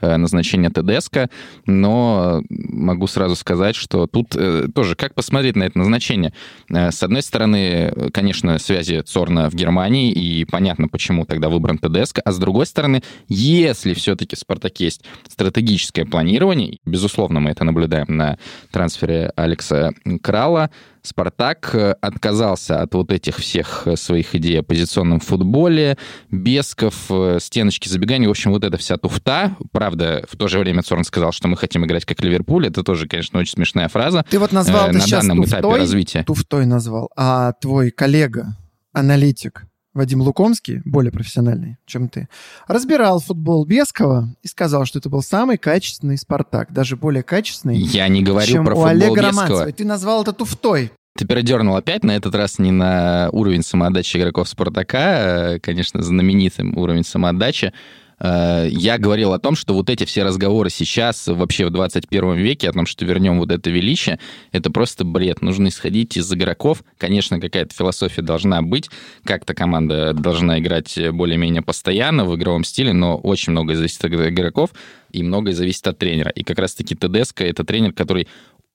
Э, 0.00 0.16
назначение 0.16 0.70
ТДСК, 0.70 1.28
но 1.66 2.40
могу 2.48 3.08
сразу 3.08 3.34
сказать, 3.34 3.74
что 3.74 4.06
тут 4.06 4.36
э, 4.36 4.68
тоже 4.72 4.94
как 4.94 5.14
посмотреть 5.14 5.56
на 5.56 5.64
это 5.64 5.76
назначение. 5.76 6.32
Э, 6.70 6.92
с 6.92 7.02
одной 7.02 7.20
стороны, 7.20 7.92
конечно, 8.12 8.60
связи 8.60 9.00
Цорна 9.00 9.50
в 9.50 9.54
Германии, 9.54 10.12
и 10.12 10.44
понятно, 10.44 10.86
почему 10.86 11.26
тогда 11.26 11.48
выбран 11.48 11.78
ТДСК, 11.78 12.20
а 12.24 12.30
с 12.30 12.38
другой 12.38 12.66
стороны, 12.66 13.02
если 13.28 13.92
все-таки 13.92 14.36
в 14.36 14.38
«Спартаке» 14.38 14.84
есть 14.84 15.04
стратегическое 15.28 16.04
планирование, 16.04 16.78
безусловно, 16.84 17.40
мы 17.40 17.50
это 17.50 17.64
наблюдаем 17.64 18.06
на 18.16 18.38
трансфере 18.70 19.32
Алекса 19.34 19.94
Крала, 20.22 20.70
Спартак 21.02 21.74
э, 21.74 21.92
отказался 22.00 22.80
от 22.82 22.94
вот 22.94 23.12
этих 23.12 23.36
всех 23.36 23.86
э, 23.86 23.96
своих 23.96 24.34
идей 24.34 24.60
о 24.60 24.62
позиционном 24.62 25.20
футболе, 25.20 25.96
Бесков, 26.30 26.94
э, 27.10 27.38
стеночки 27.40 27.88
забегания, 27.88 28.28
в 28.28 28.30
общем, 28.30 28.52
вот 28.52 28.64
эта 28.64 28.76
вся 28.76 28.96
туфта. 28.96 29.56
Правда, 29.72 30.24
в 30.28 30.36
то 30.36 30.48
же 30.48 30.58
время 30.58 30.82
Цорн 30.82 31.04
сказал, 31.04 31.32
что 31.32 31.48
мы 31.48 31.56
хотим 31.56 31.84
играть 31.84 32.04
как 32.04 32.20
Ливерпуль. 32.22 32.66
Это 32.66 32.82
тоже, 32.82 33.06
конечно, 33.06 33.38
очень 33.38 33.52
смешная 33.52 33.88
фраза. 33.88 34.24
Ты 34.28 34.38
вот 34.38 34.52
назвал 34.52 34.88
э, 34.88 34.92
на 34.92 35.06
данном 35.06 35.42
туфтой, 35.42 35.60
этапе 35.60 35.76
развития. 35.76 36.24
Туфтой 36.24 36.66
назвал, 36.66 37.10
а 37.16 37.52
твой 37.52 37.90
коллега, 37.90 38.56
аналитик, 38.92 39.64
Вадим 39.98 40.22
Лукомский, 40.22 40.80
более 40.84 41.10
профессиональный, 41.10 41.76
чем 41.84 42.08
ты, 42.08 42.28
разбирал 42.68 43.20
футбол 43.20 43.66
Бескова 43.66 44.34
и 44.42 44.48
сказал, 44.48 44.84
что 44.84 45.00
это 45.00 45.10
был 45.10 45.22
самый 45.22 45.58
качественный 45.58 46.16
«Спартак», 46.16 46.72
даже 46.72 46.96
более 46.96 47.24
качественный, 47.24 47.76
Я 47.76 48.06
не 48.08 48.22
говорю 48.22 48.46
чем 48.46 48.64
про 48.64 48.74
у 48.74 48.76
футбол 48.76 48.90
Олега 48.90 49.14
Бескова. 49.14 49.42
Романцева. 49.42 49.72
Ты 49.72 49.84
назвал 49.84 50.22
это 50.22 50.32
туфтой. 50.32 50.92
Ты 51.16 51.26
передернул 51.26 51.74
опять, 51.74 52.04
на 52.04 52.12
этот 52.12 52.32
раз 52.36 52.60
не 52.60 52.70
на 52.70 53.28
уровень 53.32 53.64
самоотдачи 53.64 54.18
игроков 54.18 54.48
«Спартака», 54.48 54.98
а, 54.98 55.58
конечно, 55.58 56.00
знаменитым 56.00 56.78
уровень 56.78 57.02
самоотдачи, 57.02 57.72
я 58.20 58.98
говорил 58.98 59.32
о 59.32 59.38
том, 59.38 59.54
что 59.54 59.74
вот 59.74 59.90
эти 59.90 60.04
все 60.04 60.24
разговоры 60.24 60.70
сейчас, 60.70 61.26
вообще 61.28 61.66
в 61.66 61.70
21 61.70 62.34
веке, 62.34 62.68
о 62.68 62.72
том, 62.72 62.84
что 62.86 63.04
вернем 63.04 63.38
вот 63.38 63.52
это 63.52 63.70
величие, 63.70 64.18
это 64.50 64.70
просто 64.70 65.04
бред. 65.04 65.40
Нужно 65.40 65.68
исходить 65.68 66.16
из 66.16 66.32
игроков. 66.32 66.82
Конечно, 66.96 67.40
какая-то 67.40 67.74
философия 67.74 68.22
должна 68.22 68.60
быть, 68.62 68.90
как-то 69.24 69.54
команда 69.54 70.12
должна 70.14 70.58
играть 70.58 70.98
более-менее 71.12 71.62
постоянно 71.62 72.24
в 72.24 72.34
игровом 72.36 72.64
стиле, 72.64 72.92
но 72.92 73.16
очень 73.16 73.52
многое 73.52 73.76
зависит 73.76 74.04
от 74.04 74.12
игроков 74.12 74.70
и 75.12 75.22
многое 75.22 75.54
зависит 75.54 75.86
от 75.86 75.98
тренера. 75.98 76.30
И 76.30 76.42
как 76.42 76.58
раз-таки 76.58 76.94
Тедеско— 76.94 77.44
это 77.46 77.64
тренер, 77.64 77.92
который 77.92 78.28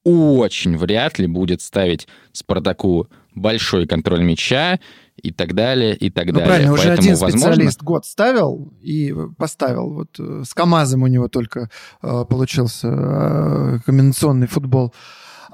очень 0.03 0.77
вряд 0.77 1.19
ли 1.19 1.27
будет 1.27 1.61
ставить 1.61 2.07
Спартаку 2.31 3.07
большой 3.35 3.87
контроль 3.87 4.21
мяча, 4.21 4.79
и 5.17 5.31
так 5.31 5.53
далее, 5.53 5.95
и 5.95 6.09
так 6.09 6.27
ну, 6.27 6.33
далее. 6.33 6.47
Правильно, 6.47 6.73
уже 6.73 6.87
Поэтому, 6.87 7.07
один 7.07 7.15
специалист 7.15 7.45
возможно... 7.45 7.85
год 7.85 8.05
ставил 8.05 8.73
и 8.81 9.15
поставил. 9.37 9.93
Вот 9.93 10.19
э, 10.19 10.43
с 10.45 10.53
КАМАЗом 10.53 11.03
у 11.03 11.07
него 11.07 11.27
только 11.27 11.69
э, 12.01 12.25
получился 12.27 12.87
э, 12.87 13.79
комбинационный 13.85 14.47
футбол. 14.47 14.93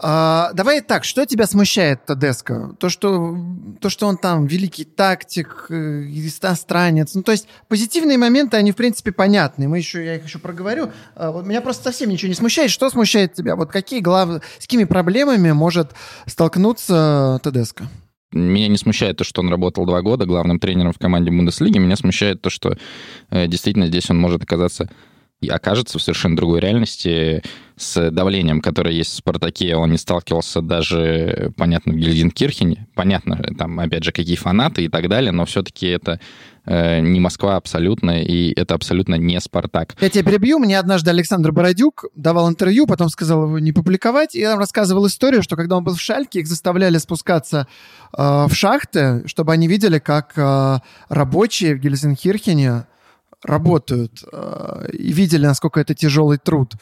А, 0.02 0.52
давай 0.54 0.80
так, 0.80 1.04
что 1.04 1.26
тебя 1.26 1.46
смущает 1.46 2.06
Тедеско? 2.06 2.74
То, 2.80 2.88
что, 2.88 3.38
то, 3.82 3.90
что 3.90 4.08
он 4.08 4.18
там 4.18 4.46
великий 4.46 4.86
тактик, 4.86 5.66
э, 5.70 5.74
иностранец. 5.74 7.14
Ну, 7.16 7.22
то 7.22 7.34
есть 7.34 7.48
позитивные 7.68 8.18
моменты, 8.18 8.56
они, 8.56 8.72
в 8.72 8.78
принципе, 8.78 9.12
понятны. 9.12 9.68
Мы 9.68 9.78
еще, 9.78 10.04
я 10.06 10.16
их 10.16 10.24
еще 10.24 10.40
проговорю. 10.40 10.92
А, 11.16 11.32
вот 11.32 11.46
меня 11.46 11.60
просто 11.60 11.84
совсем 11.84 12.10
ничего 12.10 12.30
не 12.30 12.36
смущает. 12.36 12.72
Что 12.72 12.90
смущает 12.90 13.34
тебя? 13.34 13.58
Вот 13.58 13.72
какие 13.72 14.00
глав... 14.00 14.42
с 14.58 14.62
какими 14.62 14.86
проблемами 14.86 15.52
может 15.52 15.92
столкнуться 16.26 17.42
Тедеско? 17.44 17.90
Меня 18.32 18.68
не 18.68 18.78
смущает 18.78 19.18
то, 19.18 19.24
что 19.24 19.42
он 19.42 19.50
работал 19.50 19.86
два 19.86 20.02
года 20.02 20.26
главным 20.26 20.60
тренером 20.60 20.94
в 20.94 21.00
команде 21.00 21.32
Бундеслиги. 21.32 21.80
Меня 21.80 21.96
смущает 21.96 22.42
то, 22.42 22.50
что 22.50 22.78
э, 23.32 23.48
действительно 23.48 23.88
здесь 23.88 24.10
он 24.12 24.20
может 24.20 24.44
оказаться 24.44 24.90
и 25.42 25.48
окажется 25.48 25.98
в 26.00 26.02
совершенно 26.02 26.36
другой 26.36 26.60
реальности 26.60 27.42
с 27.78 28.12
давлением, 28.12 28.60
которое 28.60 28.94
есть 28.94 29.12
в 29.12 29.16
«Спартаке». 29.16 29.76
Он 29.76 29.90
не 29.92 29.98
сталкивался 29.98 30.62
даже, 30.62 31.54
понятно, 31.56 31.94
в 31.94 31.96
Гильденкирхене. 31.96 32.88
Понятно, 32.94 33.42
там, 33.58 33.80
опять 33.80 34.04
же, 34.04 34.12
какие 34.12 34.36
фанаты 34.36 34.84
и 34.84 34.90
так 34.90 35.08
далее, 35.08 35.32
но 35.32 35.46
все-таки 35.46 35.88
это 35.88 36.20
э, 36.66 37.00
не 37.00 37.22
Москва 37.22 37.56
абсолютно, 37.56 38.22
и 38.22 38.52
это 38.54 38.76
абсолютно 38.76 39.16
не 39.16 39.40
«Спартак». 39.40 39.96
Я 40.02 40.10
тебя 40.10 40.30
перебью. 40.30 40.60
Мне 40.60 40.78
однажды 40.78 41.10
Александр 41.12 41.54
Бородюк 41.54 42.08
давал 42.16 42.50
интервью, 42.50 42.86
потом 42.86 43.08
сказал 43.08 43.46
его 43.46 43.60
не 43.60 43.72
публиковать, 43.72 44.36
и 44.36 44.46
он 44.46 44.60
рассказывал 44.60 45.08
историю, 45.08 45.42
что 45.42 45.56
когда 45.56 45.78
он 45.78 45.86
был 45.86 45.96
в 45.96 46.02
Шальке, 46.02 46.42
их 46.42 46.48
заставляли 46.48 46.98
спускаться 46.98 47.66
э, 48.18 48.22
в 48.22 48.54
шахты, 48.54 49.24
чтобы 49.26 49.54
они 49.54 49.70
видели, 49.70 50.00
как 50.00 50.34
э, 50.36 50.80
рабочие 51.08 51.76
в 51.76 51.80
Гельзенкирхене 51.80 52.88
работают 53.44 54.24
э, 54.32 54.90
и 54.94 55.12
видели, 55.12 55.46
насколько 55.46 55.80
это 55.80 55.94
тяжелый 55.96 56.38
труд. 56.38 56.74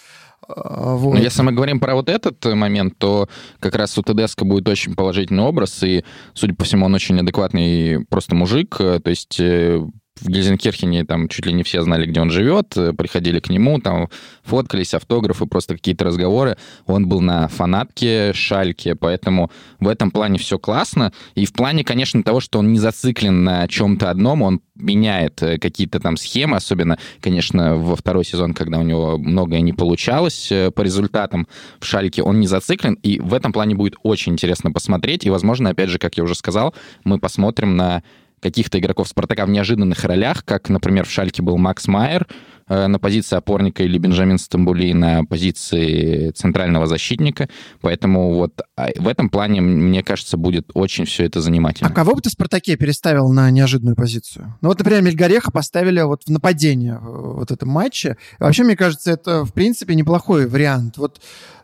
Э, 0.48 0.96
вот. 0.96 1.14
Но 1.14 1.20
если 1.20 1.42
мы 1.42 1.52
говорим 1.52 1.80
про 1.80 1.96
вот 1.96 2.10
этот 2.10 2.44
момент, 2.46 2.98
то 2.98 3.30
как 3.60 3.76
раз 3.76 3.98
у 3.98 4.04
ТДСК 4.04 4.44
будет 4.44 4.68
очень 4.68 4.96
положительный 4.96 5.44
образ, 5.44 5.84
и, 5.84 6.04
судя 6.34 6.56
по 6.56 6.64
всему, 6.66 6.86
он 6.86 6.94
очень 6.94 7.20
адекватный 7.20 8.06
просто 8.06 8.36
мужик, 8.36 8.78
то 8.78 9.02
есть 9.06 9.40
э, 9.40 9.82
в 10.22 10.28
Гельзенкирхене 10.28 11.06
там 11.06 11.28
чуть 11.28 11.46
ли 11.46 11.54
не 11.54 11.64
все 11.64 11.82
знали, 11.82 12.06
где 12.06 12.22
он 12.22 12.30
живет, 12.30 12.76
э, 12.78 12.94
приходили 12.94 13.40
к 13.40 13.50
нему, 13.50 13.80
там 13.80 14.10
фоткались, 14.44 14.94
автографы, 14.94 15.46
просто 15.46 15.76
какие-то 15.76 16.06
разговоры. 16.06 16.58
Он 16.86 17.08
был 17.08 17.22
на 17.22 17.48
фанатке 17.48 18.34
Шальке, 18.34 18.96
поэтому 18.96 19.52
в 19.80 19.88
этом 19.88 20.12
плане 20.12 20.40
все 20.40 20.58
классно. 20.60 21.14
И 21.36 21.46
в 21.46 21.54
плане, 21.54 21.84
конечно, 21.84 22.24
того, 22.24 22.40
что 22.40 22.60
он 22.60 22.72
не 22.74 22.80
зациклен 22.80 23.44
на 23.44 23.68
чем-то 23.68 24.10
одном, 24.10 24.42
он 24.42 24.62
меняет 24.76 25.42
э, 25.42 25.58
какие-то 25.58 26.00
там 26.00 26.18
схемы, 26.18 26.58
особенно, 26.58 26.98
конечно, 27.22 27.76
во 27.76 27.96
второй 27.96 28.26
сезон, 28.26 28.54
когда 28.54 28.80
у 28.80 28.84
него 28.84 29.18
многое 29.18 29.62
не 29.62 29.74
получалось 29.74 30.52
э, 30.52 30.72
по 30.72 30.82
результатам 30.82 31.48
в 31.80 31.86
Шальке, 31.86 32.22
он 32.24 32.40
не 32.40 32.48
зациклен, 32.48 32.94
и 32.96 33.20
в 33.20 33.34
этом 33.34 33.52
плане 33.52 33.76
будет 33.76 33.96
очень 34.04 34.34
интересно 34.34 34.72
посмотреть, 34.72 35.26
и, 35.26 35.30
возможно, 35.30 35.70
опять 35.70 35.90
же, 35.90 36.00
как 36.00 36.18
я 36.18 36.24
уже 36.24 36.36
сказал, 36.36 36.74
мы 37.04 37.20
посмотрим 37.20 37.76
на 37.76 38.04
каких-то 38.42 38.80
игроков 38.80 39.08
Спартака 39.08 39.46
в 39.46 39.50
неожиданных 39.50 40.04
ролях, 40.04 40.46
как, 40.46 40.70
например, 40.70 41.06
в 41.06 41.12
Шальке 41.12 41.42
был 41.42 41.58
Макс 41.58 41.88
Майер 41.88 42.28
э, 42.68 42.88
на 42.88 43.00
позиции 43.00 43.36
опорника 43.36 43.84
или 43.84 43.98
Бенджамин 43.98 44.38
Стамбули 44.38 44.94
на 44.94 45.24
позиции 45.26 46.30
центрального 46.32 46.86
защитника. 46.86 47.50
Поэтому 47.82 48.36
вот 48.36 48.62
а, 48.76 48.90
в 48.98 49.08
этом 49.08 49.30
плане, 49.30 49.62
мне 49.62 50.04
кажется, 50.04 50.38
будет 50.38 50.70
очень 50.74 51.06
все 51.06 51.26
это 51.26 51.42
занимательно. 51.42 51.90
А 51.90 51.94
кого 51.94 52.14
бы 52.14 52.22
ты 52.22 52.30
в 52.30 52.34
Спартаке 52.34 52.78
переставил 52.78 53.30
на 53.32 53.50
неожиданную 53.50 53.96
позицию? 53.96 54.56
Ну 54.62 54.70
вот, 54.70 54.78
например, 54.78 55.02
Мельгореха 55.02 55.52
поставили 55.52 56.02
вот 56.02 56.24
в 56.26 56.30
нападение 56.30 57.00
в 57.00 57.38
вот 57.38 57.52
этом 57.52 57.70
матче. 57.70 58.18
вообще, 58.40 58.64
мне 58.64 58.76
кажется, 58.76 59.12
это, 59.12 59.46
в 59.46 59.54
принципе, 59.54 59.96
неплохой 59.96 60.48
вариант. 60.48 60.98
Вот 60.98 61.22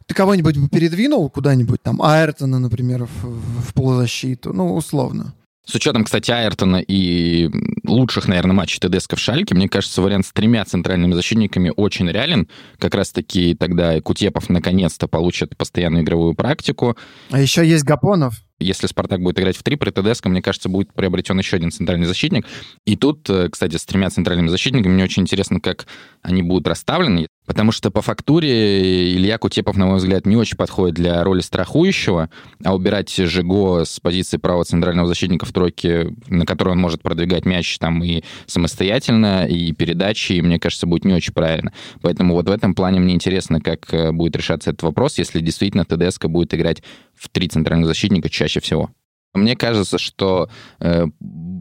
ты 0.07 0.13
кого-нибудь 0.15 0.57
бы 0.57 0.69
передвинул 0.69 1.29
куда-нибудь, 1.29 1.81
там, 1.81 2.01
Айртона, 2.01 2.59
например, 2.59 3.05
в, 3.05 3.69
в 3.69 3.73
полузащиту, 3.73 4.53
ну, 4.53 4.75
условно. 4.75 5.33
С 5.65 5.75
учетом, 5.75 6.03
кстати, 6.03 6.29
Айртона 6.29 6.83
и 6.85 7.49
лучших, 7.85 8.27
наверное, 8.27 8.53
матчей 8.53 8.79
ТДСК 8.79 9.15
в 9.15 9.19
Шальке, 9.19 9.55
мне 9.55 9.69
кажется, 9.69 10.01
вариант 10.01 10.25
с 10.25 10.33
тремя 10.33 10.65
центральными 10.65 11.13
защитниками 11.13 11.71
очень 11.75 12.09
реален. 12.09 12.49
Как 12.79 12.93
раз-таки 12.95 13.55
тогда 13.55 13.99
Кутепов 14.01 14.49
наконец-то 14.49 15.07
получит 15.07 15.55
постоянную 15.55 16.03
игровую 16.03 16.33
практику. 16.33 16.97
А 17.31 17.39
еще 17.39 17.65
есть 17.65 17.85
Гапонов. 17.85 18.43
Если 18.59 18.87
Спартак 18.87 19.21
будет 19.21 19.39
играть 19.39 19.57
в 19.57 19.63
три, 19.63 19.77
при 19.77 19.89
ТДСК, 19.89 20.25
мне 20.25 20.41
кажется, 20.41 20.69
будет 20.69 20.93
приобретен 20.93 21.37
еще 21.37 21.57
один 21.57 21.71
центральный 21.71 22.07
защитник. 22.07 22.45
И 22.85 22.95
тут, 22.95 23.29
э, 23.29 23.49
кстати, 23.49 23.77
с 23.77 23.85
тремя 23.85 24.09
центральными 24.09 24.47
защитниками 24.47 24.93
мне 24.93 25.03
очень 25.03 25.23
интересно, 25.23 25.59
как 25.59 25.87
они 26.21 26.43
будут 26.43 26.67
расставлены. 26.67 27.27
Потому 27.45 27.71
что 27.71 27.91
по 27.91 28.01
фактуре 28.01 29.13
Илья 29.13 29.37
Кутепов, 29.37 29.75
на 29.75 29.85
мой 29.85 29.97
взгляд, 29.97 30.25
не 30.25 30.37
очень 30.37 30.57
подходит 30.57 30.95
для 30.95 31.23
роли 31.23 31.41
страхующего, 31.41 32.29
а 32.63 32.73
убирать 32.75 33.13
Жиго 33.13 33.83
с 33.83 33.99
позиции 33.99 34.37
правого 34.37 34.63
центрального 34.63 35.07
защитника 35.07 35.45
в 35.45 35.51
тройке, 35.51 36.15
на 36.27 36.45
которой 36.45 36.69
он 36.69 36.79
может 36.79 37.01
продвигать 37.01 37.45
мяч 37.45 37.77
там 37.79 38.03
и 38.03 38.23
самостоятельно, 38.45 39.45
и 39.45 39.73
передачи, 39.73 40.33
и, 40.33 40.41
мне 40.41 40.59
кажется, 40.59 40.87
будет 40.87 41.05
не 41.05 41.13
очень 41.13 41.33
правильно. 41.33 41.73
Поэтому 42.01 42.33
вот 42.33 42.47
в 42.47 42.51
этом 42.51 42.75
плане 42.75 42.99
мне 42.99 43.13
интересно, 43.13 43.59
как 43.59 43.93
э, 43.93 44.11
будет 44.11 44.35
решаться 44.35 44.69
этот 44.69 44.83
вопрос, 44.83 45.17
если 45.17 45.41
действительно 45.41 45.85
ТДСК 45.85 46.27
будет 46.27 46.53
играть 46.53 46.81
в 47.13 47.29
три 47.29 47.49
центральных 47.49 47.87
защитника 47.87 48.29
чаще 48.29 48.61
всего. 48.61 48.89
Мне 49.33 49.55
кажется, 49.55 49.97
что 49.97 50.49
э, 50.79 51.07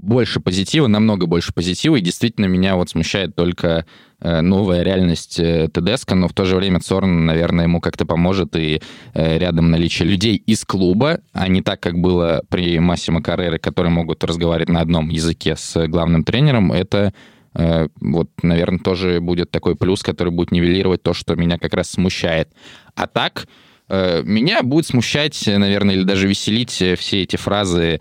больше 0.02 0.40
позитива, 0.40 0.88
намного 0.88 1.26
больше 1.26 1.54
позитива, 1.54 1.96
и 1.96 2.00
действительно 2.00 2.46
меня 2.46 2.74
вот 2.74 2.90
смущает 2.90 3.36
только 3.36 3.86
э, 4.20 4.40
новая 4.40 4.82
реальность 4.82 5.38
э, 5.38 5.68
ТДСК, 5.72 6.12
но 6.12 6.26
в 6.26 6.32
то 6.32 6.44
же 6.44 6.56
время 6.56 6.80
Цорн, 6.80 7.24
наверное, 7.24 7.64
ему 7.64 7.80
как-то 7.80 8.04
поможет, 8.04 8.56
и 8.56 8.82
э, 9.14 9.38
рядом 9.38 9.70
наличие 9.70 10.08
людей 10.08 10.36
из 10.36 10.64
клуба, 10.64 11.20
а 11.32 11.46
не 11.46 11.62
так, 11.62 11.80
как 11.80 11.98
было 11.98 12.42
при 12.48 12.80
Массимо 12.80 13.22
Каррере, 13.22 13.58
которые 13.58 13.92
могут 13.92 14.24
разговаривать 14.24 14.68
на 14.68 14.80
одном 14.80 15.08
языке 15.08 15.54
с 15.56 15.86
главным 15.86 16.24
тренером, 16.24 16.72
это 16.72 17.14
вот, 18.00 18.30
наверное, 18.42 18.78
тоже 18.78 19.20
будет 19.20 19.50
такой 19.50 19.76
плюс, 19.76 20.02
который 20.02 20.32
будет 20.32 20.52
нивелировать 20.52 21.02
то, 21.02 21.12
что 21.12 21.36
меня 21.36 21.58
как 21.58 21.74
раз 21.74 21.90
смущает. 21.90 22.48
А 22.94 23.06
так, 23.06 23.46
меня 23.90 24.62
будет 24.62 24.86
смущать, 24.86 25.38
наверное, 25.46 25.96
или 25.96 26.04
даже 26.04 26.26
веселить 26.26 26.70
все 26.70 27.22
эти 27.22 27.36
фразы 27.36 28.00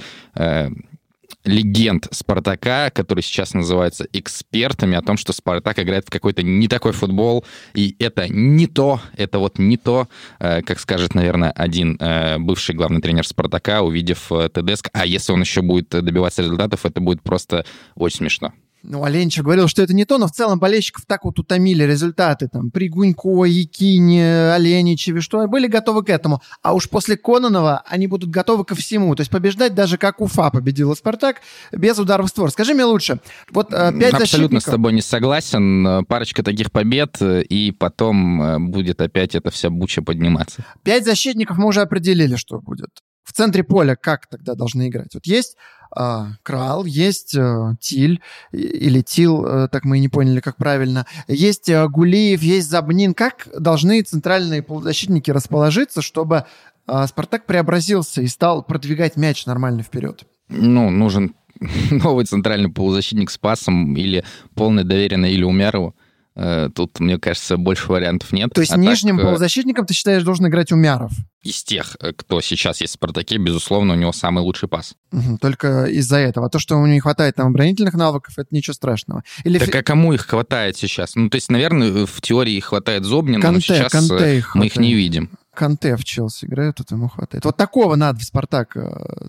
легенд 1.43 2.07
Спартака, 2.11 2.89
которые 2.91 3.23
сейчас 3.23 3.53
называются 3.53 4.07
экспертами, 4.13 4.95
о 4.97 5.01
том, 5.01 5.17
что 5.17 5.33
Спартак 5.33 5.79
играет 5.79 6.05
в 6.05 6.09
какой-то 6.09 6.43
не 6.43 6.67
такой 6.67 6.91
футбол, 6.91 7.45
и 7.73 7.95
это 7.99 8.27
не 8.27 8.67
то, 8.67 9.01
это 9.17 9.39
вот 9.39 9.57
не 9.59 9.77
то, 9.77 10.07
как 10.39 10.79
скажет, 10.79 11.15
наверное, 11.15 11.51
один 11.51 11.97
бывший 12.43 12.75
главный 12.75 13.01
тренер 13.01 13.25
Спартака, 13.25 13.81
увидев 13.81 14.29
ТДСК, 14.53 14.89
а 14.93 15.05
если 15.05 15.33
он 15.33 15.41
еще 15.41 15.61
будет 15.61 15.89
добиваться 15.89 16.41
результатов, 16.41 16.85
это 16.85 17.01
будет 17.01 17.21
просто 17.21 17.65
очень 17.95 18.17
смешно. 18.17 18.53
Ну, 18.83 19.03
Оленчик 19.03 19.43
говорил, 19.43 19.67
что 19.67 19.83
это 19.83 19.93
не 19.93 20.05
то, 20.05 20.17
но 20.17 20.27
в 20.27 20.31
целом 20.31 20.59
болельщиков 20.59 21.05
так 21.05 21.23
вот 21.23 21.37
утомили 21.37 21.83
результаты 21.83 22.47
там 22.47 22.71
при 22.71 22.89
Гунько, 22.89 23.45
Якине, 23.45 24.53
Оленичеве, 24.53 25.21
что 25.21 25.47
были 25.47 25.67
готовы 25.67 26.03
к 26.03 26.09
этому. 26.09 26.41
А 26.63 26.73
уж 26.73 26.89
после 26.89 27.15
Кононова 27.15 27.83
они 27.87 28.07
будут 28.07 28.29
готовы 28.29 28.65
ко 28.65 28.75
всему. 28.75 29.15
То 29.15 29.21
есть 29.21 29.31
побеждать 29.31 29.75
даже 29.75 29.97
как 29.97 30.19
Уфа 30.19 30.49
победила 30.49 30.95
Спартак 30.95 31.37
без 31.71 31.99
ударов 31.99 32.27
в 32.27 32.29
створ. 32.29 32.49
Скажи 32.51 32.73
мне 32.73 32.83
лучше, 32.83 33.19
вот 33.51 33.67
э, 33.71 33.91
пять 33.99 34.13
Абсолютно 34.13 34.19
защитников... 34.19 34.61
с 34.63 34.65
тобой 34.65 34.93
не 34.93 35.01
согласен. 35.01 36.05
Парочка 36.05 36.43
таких 36.43 36.71
побед, 36.71 37.21
э, 37.21 37.43
и 37.43 37.71
потом 37.71 38.41
э, 38.41 38.59
будет 38.59 39.01
опять 39.01 39.35
эта 39.35 39.51
вся 39.51 39.69
буча 39.69 40.01
подниматься. 40.01 40.65
Пять 40.83 41.05
защитников 41.05 41.57
мы 41.57 41.67
уже 41.67 41.81
определили, 41.81 42.35
что 42.35 42.59
будет. 42.59 42.89
В 43.23 43.33
центре 43.33 43.63
поля 43.63 43.95
как 43.95 44.27
тогда 44.27 44.55
должны 44.55 44.87
играть? 44.87 45.13
Вот 45.13 45.25
есть 45.25 45.55
э, 45.95 46.25
Крал, 46.43 46.85
есть 46.85 47.35
э, 47.35 47.75
Тиль, 47.79 48.21
или 48.51 49.01
Тил, 49.01 49.45
э, 49.45 49.67
так 49.71 49.85
мы 49.85 49.97
и 49.97 50.01
не 50.01 50.09
поняли, 50.09 50.39
как 50.39 50.57
правильно. 50.57 51.05
Есть 51.27 51.69
э, 51.69 51.87
Гулиев, 51.87 52.41
есть 52.41 52.69
Забнин. 52.69 53.13
Как 53.13 53.47
должны 53.57 54.01
центральные 54.01 54.63
полузащитники 54.63 55.31
расположиться, 55.31 56.01
чтобы 56.01 56.45
э, 56.87 57.07
Спартак 57.07 57.45
преобразился 57.45 58.21
и 58.21 58.27
стал 58.27 58.63
продвигать 58.63 59.17
мяч 59.17 59.45
нормально 59.45 59.83
вперед? 59.83 60.25
Ну, 60.49 60.89
нужен 60.89 61.35
новый 61.91 62.25
центральный 62.25 62.69
полузащитник 62.69 63.29
с 63.29 63.37
пасом 63.37 63.95
или 63.95 64.23
полное 64.55 64.83
доверие 64.83 65.17
на 65.17 65.31
Илью 65.31 65.47
Умярову. 65.47 65.95
Э, 66.33 66.69
тут, 66.73 66.99
мне 66.99 67.17
кажется, 67.17 67.57
больше 67.57 67.91
вариантов 67.91 68.31
нет. 68.31 68.51
То 68.53 68.61
есть 68.61 68.71
а 68.71 68.77
нижним 68.77 69.17
так, 69.17 69.25
э, 69.25 69.27
полузащитником, 69.27 69.85
ты 69.85 69.93
считаешь, 69.93 70.23
должен 70.23 70.47
играть 70.47 70.71
Умяров? 70.71 71.11
Из 71.43 71.61
тех, 71.63 71.97
э, 71.99 72.13
кто 72.13 72.39
сейчас 72.39 72.79
есть 72.79 72.93
в 72.93 72.95
«Спартаке», 72.95 73.37
безусловно, 73.37 73.93
у 73.93 73.97
него 73.97 74.13
самый 74.13 74.41
лучший 74.41 74.69
пас. 74.69 74.95
Угу, 75.11 75.39
только 75.39 75.85
из-за 75.85 76.17
этого. 76.17 76.45
А 76.45 76.49
то, 76.49 76.57
что 76.57 76.75
у 76.75 76.77
него 76.77 76.87
не 76.87 76.99
хватает 77.01 77.35
там 77.35 77.47
оборонительных 77.47 77.95
навыков, 77.95 78.35
это 78.37 78.47
ничего 78.51 78.73
страшного. 78.73 79.23
Или 79.43 79.59
так 79.59 79.75
а 79.75 79.83
кому 79.83 80.13
их 80.13 80.25
хватает 80.25 80.77
сейчас? 80.77 81.15
Ну, 81.15 81.29
то 81.29 81.35
есть, 81.35 81.51
наверное, 81.51 82.05
в 82.05 82.21
теории 82.21 82.59
хватает 82.61 83.03
Зобнина, 83.03 83.41
Канте, 83.41 83.73
но 83.73 83.77
сейчас 83.77 83.91
Канте 83.91 84.37
их 84.37 84.55
мы 84.55 84.67
их 84.67 84.77
не 84.77 84.93
видим. 84.93 85.31
Канте 85.53 85.97
в 85.97 86.05
Челси 86.05 86.45
играет, 86.45 86.75
тут 86.75 86.91
ему 86.91 87.09
хватает. 87.09 87.43
Вот 87.43 87.57
такого 87.57 87.95
надо 87.95 88.19
в 88.19 88.23
«Спартак» 88.23 88.77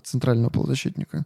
центрального 0.05 0.49
полузащитника. 0.49 1.25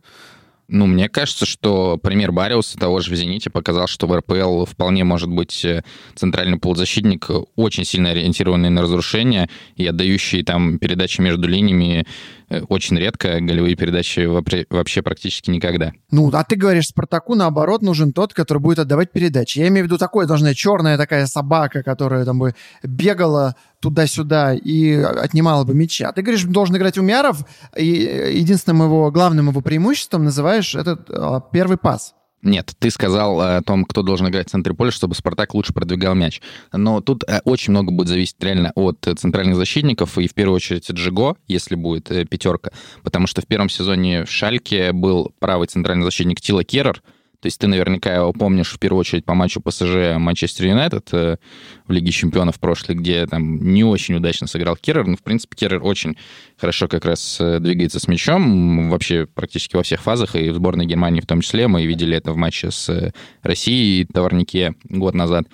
Ну, 0.69 0.86
мне 0.86 1.08
кажется, 1.08 1.45
что 1.45 1.97
пример 1.97 2.34
Бариуса 2.34 2.77
того 2.77 2.99
же 2.99 3.12
в 3.12 3.15
«Зените» 3.15 3.49
показал, 3.49 3.88
что 3.88 4.06
в 4.06 4.15
РПЛ 4.17 4.65
вполне 4.65 5.06
может 5.06 5.30
быть 5.30 5.63
э, 5.63 5.84
центральный 6.15 6.60
полузащитник, 6.60 7.30
очень 7.56 7.86
сильно 7.86 8.10
ориентированный 8.10 8.69
на 8.69 8.82
разрушение 8.82 9.49
и 9.77 9.86
отдающий 9.86 10.43
там 10.43 10.77
передачи 10.77 11.21
между 11.21 11.47
линиями 11.47 12.06
Э, 12.06 12.37
очень 12.69 12.97
редко, 12.97 13.39
голевые 13.41 13.75
передачи 13.75 14.25
вообще 14.25 15.01
практически 15.01 15.49
никогда. 15.49 15.91
Ну, 16.12 16.29
а 16.33 16.43
ты 16.43 16.55
говоришь, 16.55 16.88
Спартаку, 16.88 17.36
наоборот, 17.36 17.81
нужен 17.81 18.13
тот, 18.13 18.33
который 18.33 18.60
будет 18.60 18.79
отдавать 18.79 19.12
передачи. 19.12 19.60
Я 19.60 19.67
имею 19.67 19.86
в 19.86 19.88
виду 19.88 19.97
такое, 19.97 20.27
должна 20.27 20.53
черная 20.53 20.97
такая 20.97 21.25
собака, 21.25 21.83
которая 21.83 22.23
там 22.25 22.39
бы 22.39 22.55
бегала 22.83 23.55
туда-сюда 23.81 24.53
и 24.53 24.93
отнимала 24.93 25.63
бы 25.63 25.73
мячи. 25.73 26.03
А 26.03 26.12
ты 26.12 26.21
говоришь, 26.21 26.43
должен 26.43 26.77
играть 26.77 26.97
Умяров, 26.97 27.45
и 27.75 27.86
единственным 27.86 28.83
его, 28.83 29.12
главным 29.12 29.49
его 29.49 29.62
преимуществом 29.62 30.23
называешь 30.23 30.73
этот 30.73 31.10
а, 31.10 31.41
первый 31.51 31.77
пас. 31.77 32.13
Нет, 32.47 32.73
ты 32.79 32.89
сказал 32.91 33.41
о 33.41 33.62
том, 33.62 33.83
кто 33.83 34.03
должен 34.03 34.29
играть 34.29 34.47
в 34.47 34.51
центре 34.51 34.73
поля, 34.73 34.89
чтобы 34.89 35.15
Спартак 35.15 35.53
лучше 35.53 35.73
продвигал 35.73 36.15
мяч. 36.15 36.41
Но 36.71 37.01
тут 37.01 37.25
э, 37.27 37.41
очень 37.43 37.71
много 37.71 37.91
будет 37.91 38.07
зависеть 38.07 38.38
реально 38.39 38.71
от 38.73 39.05
центральных 39.17 39.57
защитников, 39.57 40.17
и 40.17 40.29
в 40.29 40.33
первую 40.33 40.55
очередь 40.55 40.89
от 40.89 40.95
Жиго, 40.95 41.36
если 41.49 41.75
будет 41.75 42.10
э, 42.10 42.23
пятерка. 42.23 42.71
Потому 43.03 43.27
что 43.27 43.41
в 43.41 43.47
первом 43.47 43.67
сезоне 43.67 44.23
в 44.23 44.31
Шальке 44.31 44.93
был 44.93 45.33
правый 45.39 45.67
центральный 45.67 46.05
защитник 46.05 46.39
Тила 46.39 46.63
Керрер, 46.63 47.03
то 47.39 47.45
есть 47.45 47.60
ты 47.60 47.67
наверняка 47.67 48.15
его 48.15 48.34
помнишь 48.34 48.71
в 48.71 48.80
первую 48.80 49.02
очередь 49.02 49.23
по 49.23 49.36
матчу 49.36 49.62
ПСЖ 49.62 50.17
Манчестер 50.17 50.67
Юнайтед 50.67 51.10
э, 51.13 51.38
в 51.86 51.91
Лиге 51.91 52.12
Чемпионов 52.12 52.60
прошлой, 52.60 52.95
где 52.95 53.28
там 53.28 53.73
не 53.73 53.84
очень 53.84 54.15
удачно 54.15 54.47
сыграл 54.47 54.76
Керрер. 54.76 55.06
Но, 55.06 55.15
в 55.17 55.21
принципе, 55.21 55.56
Керрер 55.56 55.84
очень 55.84 56.17
хорошо 56.58 56.88
как 56.88 57.06
раз 57.06 57.38
э, 57.39 57.60
двигается 57.60 58.00
с 58.00 58.08
мячом, 58.08 58.89
вообще 58.89 59.28
практически 59.28 59.76
во 59.76 59.84
всех 59.84 60.02
фазах, 60.02 60.36
и 60.36 60.50
в 60.50 60.56
сборной 60.56 60.88
Германии 60.88 61.21
в 61.21 61.28
том 61.28 61.41
числе. 61.41 61.67
Мы 61.67 61.86
видели 61.86 62.17
это 62.17 62.32
в 62.32 62.38
матче 62.38 62.71
с 62.71 62.89
э, 62.89 63.12
Россией 63.43 64.06
в 64.06 64.13
Товарнике 64.13 64.73
год 64.86 65.13
назад. 65.13 65.45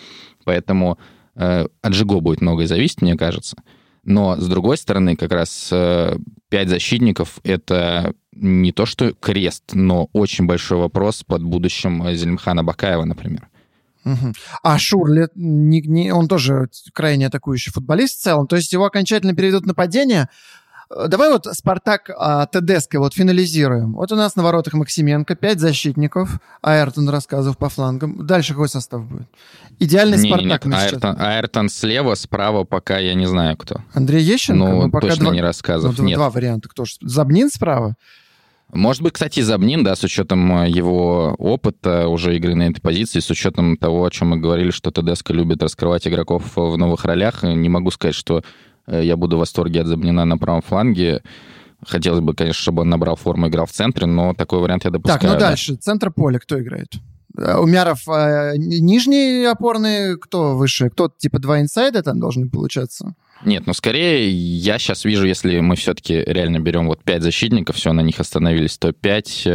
Поэтому 0.46 0.98
э, 1.36 1.66
от 1.82 1.94
Жиго 1.94 2.22
будет 2.22 2.40
многое 2.40 2.68
зависеть, 2.68 3.02
мне 3.02 3.18
кажется. 3.18 3.58
Но, 4.06 4.38
с 4.38 4.48
другой 4.48 4.78
стороны, 4.78 5.18
как 5.18 5.34
раз 5.34 5.70
э, 5.72 6.16
пять 6.50 6.70
защитников— 6.70 7.40
это 7.44 8.14
не 8.36 8.72
то 8.72 8.86
что 8.86 9.14
крест, 9.14 9.64
но 9.74 10.10
очень 10.14 10.46
большой 10.46 10.78
вопрос 10.80 11.24
под 11.24 11.44
будущим 11.44 12.04
Зелимхана 12.14 12.64
Бакаева, 12.64 13.06
например. 13.06 13.48
Угу. 14.06 14.34
А 14.64 14.78
Шурли, 14.78 15.30
не, 15.36 15.82
не, 15.82 16.12
он 16.12 16.28
тоже 16.28 16.68
крайне 16.92 17.28
атакующий 17.28 17.72
футболист 17.72 18.20
в 18.20 18.22
целом, 18.22 18.48
то 18.48 18.56
есть 18.56 18.74
его 18.74 18.86
окончательно 18.86 19.34
переведут 19.34 19.66
нападение, 19.66 20.28
Э, 20.96 21.08
давай 21.08 21.30
вот 21.30 21.48
Спартак 21.52 22.10
а, 22.16 22.46
Тедеско 22.46 23.00
вот 23.00 23.14
финализируем. 23.14 23.94
Вот 23.94 24.12
у 24.12 24.16
нас 24.16 24.36
на 24.36 24.44
воротах 24.44 24.74
Максименко, 24.74 25.36
пять 25.36 25.60
защитников, 25.60 26.40
Айртон 26.62 27.10
рассказывал 27.10 27.56
по 27.56 27.70
флангам. 27.70 28.26
Дальше 28.26 28.54
какой 28.54 28.70
состав 28.70 29.06
будет? 29.06 29.28
Идеальный 29.80 30.18
не, 30.18 30.30
Спартак. 30.30 30.66
Нет, 30.66 30.76
Айртон, 30.76 31.16
Айртон 31.20 31.70
слева, 31.70 32.16
справа 32.16 32.64
пока 32.64 32.98
я 33.00 33.14
не 33.14 33.26
знаю 33.26 33.58
кто. 33.58 33.82
Андрей 33.94 34.24
Ещенко? 34.24 34.60
Ну, 34.60 34.92
пока 34.92 35.08
точно 35.08 35.26
два, 35.26 35.34
не 35.34 35.42
рассказывал. 35.42 35.96
Ну, 35.98 36.04
нет. 36.04 36.18
Два 36.18 36.30
варианта. 36.30 36.70
Кто 36.70 36.86
же? 36.86 36.96
Забнин 37.02 37.50
справа? 37.50 37.96
Может 38.74 39.02
быть, 39.02 39.14
кстати, 39.14 39.40
Забнин, 39.42 39.84
да, 39.84 39.96
с 39.96 40.04
учетом 40.04 40.64
э, 40.64 40.70
его 40.70 41.36
опыта 41.38 42.08
уже 42.08 42.36
игры 42.36 42.56
на 42.56 42.64
этой 42.64 42.82
позиции, 42.82 43.20
с 43.20 43.30
учетом 43.30 43.78
того, 43.78 44.06
о 44.06 44.10
чем 44.10 44.30
мы 44.30 44.38
говорили, 44.38 44.72
что 44.72 44.92
Тедеско 44.92 45.34
любит 45.34 45.62
раскрывать 45.62 46.08
игроков 46.08 46.56
в 46.56 46.78
новых 46.78 47.06
ролях, 47.06 47.44
не 47.44 47.70
могу 47.70 47.92
сказать, 47.92 48.16
что 48.16 48.44
Э, 48.88 49.04
я 49.04 49.16
буду 49.18 49.38
в 49.38 49.40
восторге 49.40 49.82
от 49.82 49.88
Забнина 49.88 50.26
на 50.26 50.38
правом 50.38 50.62
фланге. 50.62 51.22
Хотелось 51.86 52.22
бы, 52.22 52.34
конечно, 52.34 52.62
чтобы 52.62 52.84
он 52.84 52.90
набрал 52.90 53.16
форму 53.16 53.48
и 53.48 53.50
играл 53.50 53.66
в 53.66 53.72
центре, 53.72 54.06
но 54.06 54.34
такой 54.34 54.60
вариант 54.60 54.86
я 54.86 54.92
допускаю. 54.92 55.20
Так, 55.20 55.32
ну 55.32 55.38
дальше. 55.38 55.76
Центр 55.76 56.12
поля 56.12 56.40
кто 56.40 56.62
играет? 56.62 56.94
Э, 57.38 57.58
Умяров 57.58 58.08
э, 58.08 58.54
нижний 58.58 59.46
опорный, 59.46 60.18
кто 60.18 60.56
выше? 60.56 60.90
Кто 60.90 61.10
типа 61.16 61.40
два 61.40 61.62
инсайда 61.62 62.04
там 62.04 62.20
должны 62.20 62.50
получаться? 62.50 63.16
Нет, 63.46 63.64
ну 63.66 63.74
скорее 63.74 64.32
я 64.32 64.80
сейчас 64.80 65.04
вижу, 65.04 65.26
если 65.26 65.60
мы 65.60 65.76
все-таки 65.76 66.24
реально 66.26 66.60
берем 66.60 66.88
вот 66.88 67.04
пять 67.04 67.24
защитников, 67.24 67.76
все, 67.76 67.92
на 67.92 68.02
них 68.02 68.20
остановились, 68.20 68.78
то 68.78 68.94
5, 68.94 69.48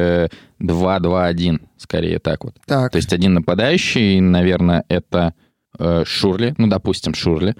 2, 0.58 0.98
2, 0.98 1.26
1, 1.26 1.60
скорее 1.78 2.18
так 2.18 2.44
вот. 2.44 2.56
Так. 2.66 2.92
То 2.92 2.96
есть 2.96 3.14
один 3.14 3.34
нападающий, 3.34 4.20
наверное, 4.20 4.84
это 4.88 5.32
Э, 5.78 6.02
Шурли, 6.04 6.54
ну, 6.58 6.66
допустим, 6.66 7.14
Шурли, 7.14 7.54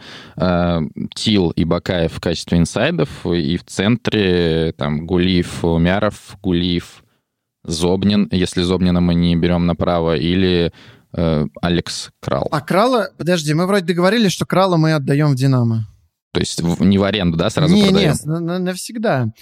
Тил 1.15 1.51
и 1.51 1.65
Бакаев 1.65 2.13
в 2.13 2.21
качестве 2.21 2.59
инсайдов, 2.59 3.25
и 3.27 3.57
в 3.57 3.65
центре 3.65 4.73
там 4.77 5.07
Гулиев, 5.07 5.65
Умяров, 5.65 6.37
Гулиев, 6.43 7.05
Зобнин, 7.64 8.29
если 8.31 8.62
Зобнина 8.62 9.01
мы 9.01 9.14
не 9.14 9.37
берем 9.37 9.66
направо, 9.66 10.16
или 10.16 10.73
э, 11.12 11.47
Алекс 11.61 12.11
Крал. 12.21 12.49
А 12.51 12.61
Крала, 12.61 13.11
подожди, 13.16 13.55
мы 13.55 13.66
вроде 13.66 13.87
договорились, 13.87 14.33
что 14.33 14.47
Крала 14.47 14.77
мы 14.77 14.92
отдаем 14.92 15.33
в 15.33 15.35
Динамо. 15.35 15.87
То 16.33 16.40
есть 16.40 16.62
не 16.62 16.99
в 16.99 17.05
аренду, 17.05 17.37
да, 17.37 17.51
сразу 17.51 17.75
не, 17.75 17.85
продаем? 17.85 18.14
Не, 18.25 18.38
на, 18.38 18.59
навсегда. 18.59 19.33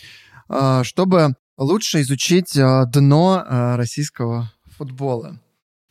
А, 0.48 0.84
чтобы 0.84 1.34
лучше 1.58 2.00
изучить 2.02 2.56
а, 2.56 2.84
дно 2.86 3.42
а, 3.44 3.76
российского 3.76 4.52
футбола. 4.76 5.40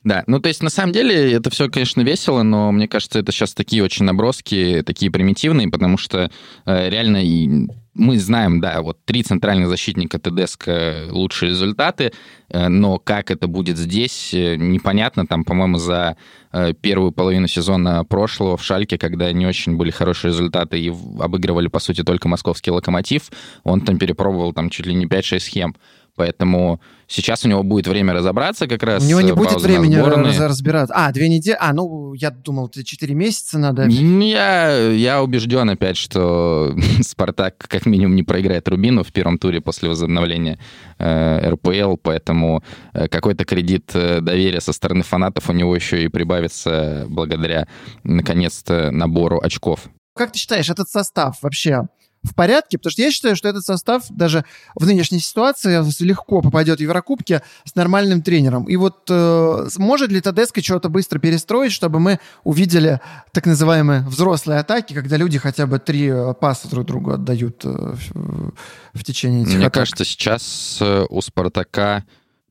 Да, 0.03 0.23
ну 0.27 0.39
то 0.39 0.49
есть 0.49 0.61
на 0.61 0.69
самом 0.69 0.93
деле 0.93 1.33
это 1.33 1.49
все, 1.49 1.67
конечно, 1.67 2.01
весело, 2.01 2.43
но 2.43 2.71
мне 2.71 2.87
кажется, 2.87 3.19
это 3.19 3.31
сейчас 3.31 3.55
такие 3.55 3.83
очень 3.83 4.05
наброски, 4.05 4.83
такие 4.85 5.11
примитивные, 5.11 5.67
потому 5.67 5.97
что 5.97 6.29
э, 6.65 6.89
реально 6.89 7.25
и 7.25 7.67
мы 7.95 8.19
знаем, 8.19 8.59
да, 8.59 8.81
вот 8.81 8.97
три 9.05 9.23
центральных 9.23 9.69
защитника 9.69 10.19
ТДСК 10.19 10.69
лучшие 11.09 11.49
результаты, 11.49 12.11
э, 12.49 12.67
но 12.67 12.99
как 12.99 13.31
это 13.31 13.47
будет 13.47 13.77
здесь, 13.77 14.33
э, 14.33 14.57
непонятно. 14.57 15.25
Там, 15.25 15.45
по-моему, 15.45 15.77
за 15.77 16.17
э, 16.51 16.73
первую 16.73 17.11
половину 17.11 17.47
сезона 17.47 18.03
прошлого 18.03 18.57
в 18.57 18.63
Шальке, 18.63 18.97
когда 18.97 19.31
не 19.31 19.47
очень 19.47 19.77
были 19.77 19.91
хорошие 19.91 20.31
результаты 20.31 20.79
и 20.79 20.89
обыгрывали, 20.89 21.67
по 21.67 21.79
сути, 21.79 22.03
только 22.03 22.27
московский 22.27 22.71
локомотив, 22.71 23.31
он 23.63 23.81
там 23.81 23.97
перепробовал 23.97 24.53
там 24.53 24.69
чуть 24.69 24.85
ли 24.85 24.93
не 24.93 25.05
5-6 25.05 25.39
схем. 25.39 25.75
Поэтому 26.15 26.79
сейчас 27.07 27.43
у 27.43 27.49
него 27.49 27.61
будет 27.63 27.87
время 27.87 28.13
разобраться 28.13 28.67
как 28.67 28.83
раз. 28.83 29.03
У 29.03 29.07
него 29.07 29.19
не 29.21 29.33
будет 29.33 29.61
времени 29.61 29.95
раз, 29.95 30.39
разбираться. 30.39 30.95
А, 30.95 31.11
две 31.11 31.27
недели. 31.27 31.57
А, 31.59 31.73
ну, 31.73 32.13
я 32.13 32.31
думал, 32.31 32.67
это 32.67 32.85
четыре 32.85 33.13
месяца 33.13 33.59
надо. 33.59 33.85
Я, 33.87 34.91
я 34.91 35.21
убежден 35.21 35.69
опять, 35.69 35.97
что 35.97 36.73
Спартак 37.01 37.57
как 37.57 37.85
минимум 37.85 38.15
не 38.15 38.23
проиграет 38.23 38.67
Рубину 38.69 39.03
в 39.03 39.11
первом 39.11 39.37
туре 39.37 39.59
после 39.59 39.89
возобновления 39.89 40.57
э, 40.97 41.49
РПЛ, 41.49 41.97
поэтому 42.01 42.63
э, 42.93 43.09
какой-то 43.09 43.43
кредит 43.43 43.91
э, 43.93 44.21
доверия 44.21 44.61
со 44.61 44.71
стороны 44.71 45.03
фанатов 45.03 45.49
у 45.49 45.53
него 45.53 45.75
еще 45.75 46.03
и 46.03 46.07
прибавится 46.07 47.05
благодаря, 47.09 47.67
наконец-то, 48.03 48.91
набору 48.91 49.39
очков. 49.43 49.81
Как 50.15 50.31
ты 50.31 50.39
считаешь, 50.39 50.69
этот 50.69 50.87
состав 50.89 51.39
вообще 51.41 51.89
в 52.25 52.35
порядке, 52.35 52.77
потому 52.77 52.91
что 52.91 53.01
я 53.01 53.11
считаю, 53.11 53.35
что 53.35 53.47
этот 53.47 53.63
состав 53.63 54.03
даже 54.09 54.45
в 54.75 54.85
нынешней 54.85 55.19
ситуации 55.19 55.81
легко 56.03 56.41
попадет 56.41 56.79
в 56.79 56.81
Еврокубки 56.81 57.41
с 57.63 57.75
нормальным 57.75 58.21
тренером. 58.21 58.65
И 58.65 58.75
вот 58.75 59.05
э, 59.09 59.67
может 59.77 60.11
ли 60.11 60.21
Тедеско 60.21 60.61
что-то 60.61 60.89
быстро 60.89 61.19
перестроить, 61.19 61.71
чтобы 61.71 61.99
мы 61.99 62.19
увидели 62.43 62.99
так 63.31 63.45
называемые 63.45 64.01
взрослые 64.01 64.59
атаки, 64.59 64.93
когда 64.93 65.17
люди 65.17 65.37
хотя 65.37 65.67
бы 65.67 65.79
три 65.79 66.07
э, 66.07 66.33
паса 66.33 66.69
друг 66.69 66.85
другу 66.85 67.11
отдают 67.11 67.63
э, 67.63 67.69
в, 68.13 68.53
в 68.93 69.03
течение 69.03 69.43
этих 69.43 69.55
Мне 69.55 69.67
атак? 69.67 69.73
кажется, 69.73 70.05
сейчас 70.05 70.79
э, 70.81 71.05
у 71.09 71.21
«Спартака» 71.21 72.03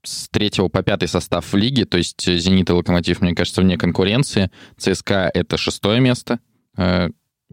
с 0.03 0.29
третьего 0.29 0.69
по 0.69 0.83
пятый 0.83 1.09
состав 1.09 1.51
в 1.51 1.57
лиге, 1.57 1.87
то 1.87 1.97
есть 1.97 2.25
«Зенит» 2.25 2.71
и 2.71 2.73
«Локомотив», 2.73 3.21
мне 3.21 3.35
кажется, 3.35 3.63
вне 3.63 3.79
конкуренции. 3.79 4.51
ЦСКА— 4.77 5.31
это 5.35 5.57
шестое 5.57 6.01
место, 6.01 6.41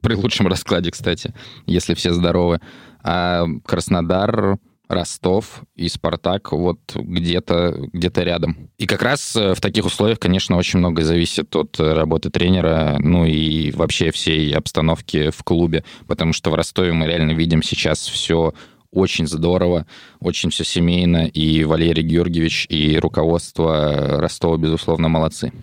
при 0.02 0.16
лучшем 0.16 0.48
раскладе, 0.48 0.92
кстати, 0.92 1.34
если 1.66 1.94
все 1.94 2.14
здоровы. 2.14 2.60
А 3.04 3.46
Краснодар, 3.66 4.58
Ростов 4.92 5.62
и 5.76 5.88
Спартак 5.88 6.52
вот 6.52 6.80
где-то 6.96 7.76
где 7.94 8.12
рядом. 8.24 8.70
И 8.78 8.86
как 8.86 9.02
раз 9.02 9.36
э, 9.36 9.54
в 9.54 9.62
таких 9.62 9.86
условиях, 9.86 10.20
конечно, 10.20 10.58
очень 10.58 10.80
многое 10.80 11.06
зависит 11.06 11.56
от 11.56 11.80
работы 11.80 12.30
тренера, 12.30 12.98
ну 13.00 13.26
и 13.26 13.72
вообще 13.72 14.12
всей 14.12 14.54
обстановки 14.54 15.30
в 15.30 15.44
клубе, 15.44 15.84
потому 16.08 16.34
что 16.34 16.52
в 16.52 16.56
Ростове 16.56 16.92
мы 16.92 17.08
реально 17.08 17.32
видим 17.32 17.64
сейчас 17.64 18.00
все 18.00 18.54
очень 18.92 19.28
здорово, 19.28 19.88
очень 20.20 20.50
все 20.50 20.66
семейно, 20.66 21.26
и 21.26 21.64
Валерий 21.64 22.04
Георгиевич, 22.04 22.68
и 22.70 23.00
руководство 23.00 24.20
Ростова, 24.20 24.58
безусловно, 24.58 25.08
молодцы. 25.08 25.54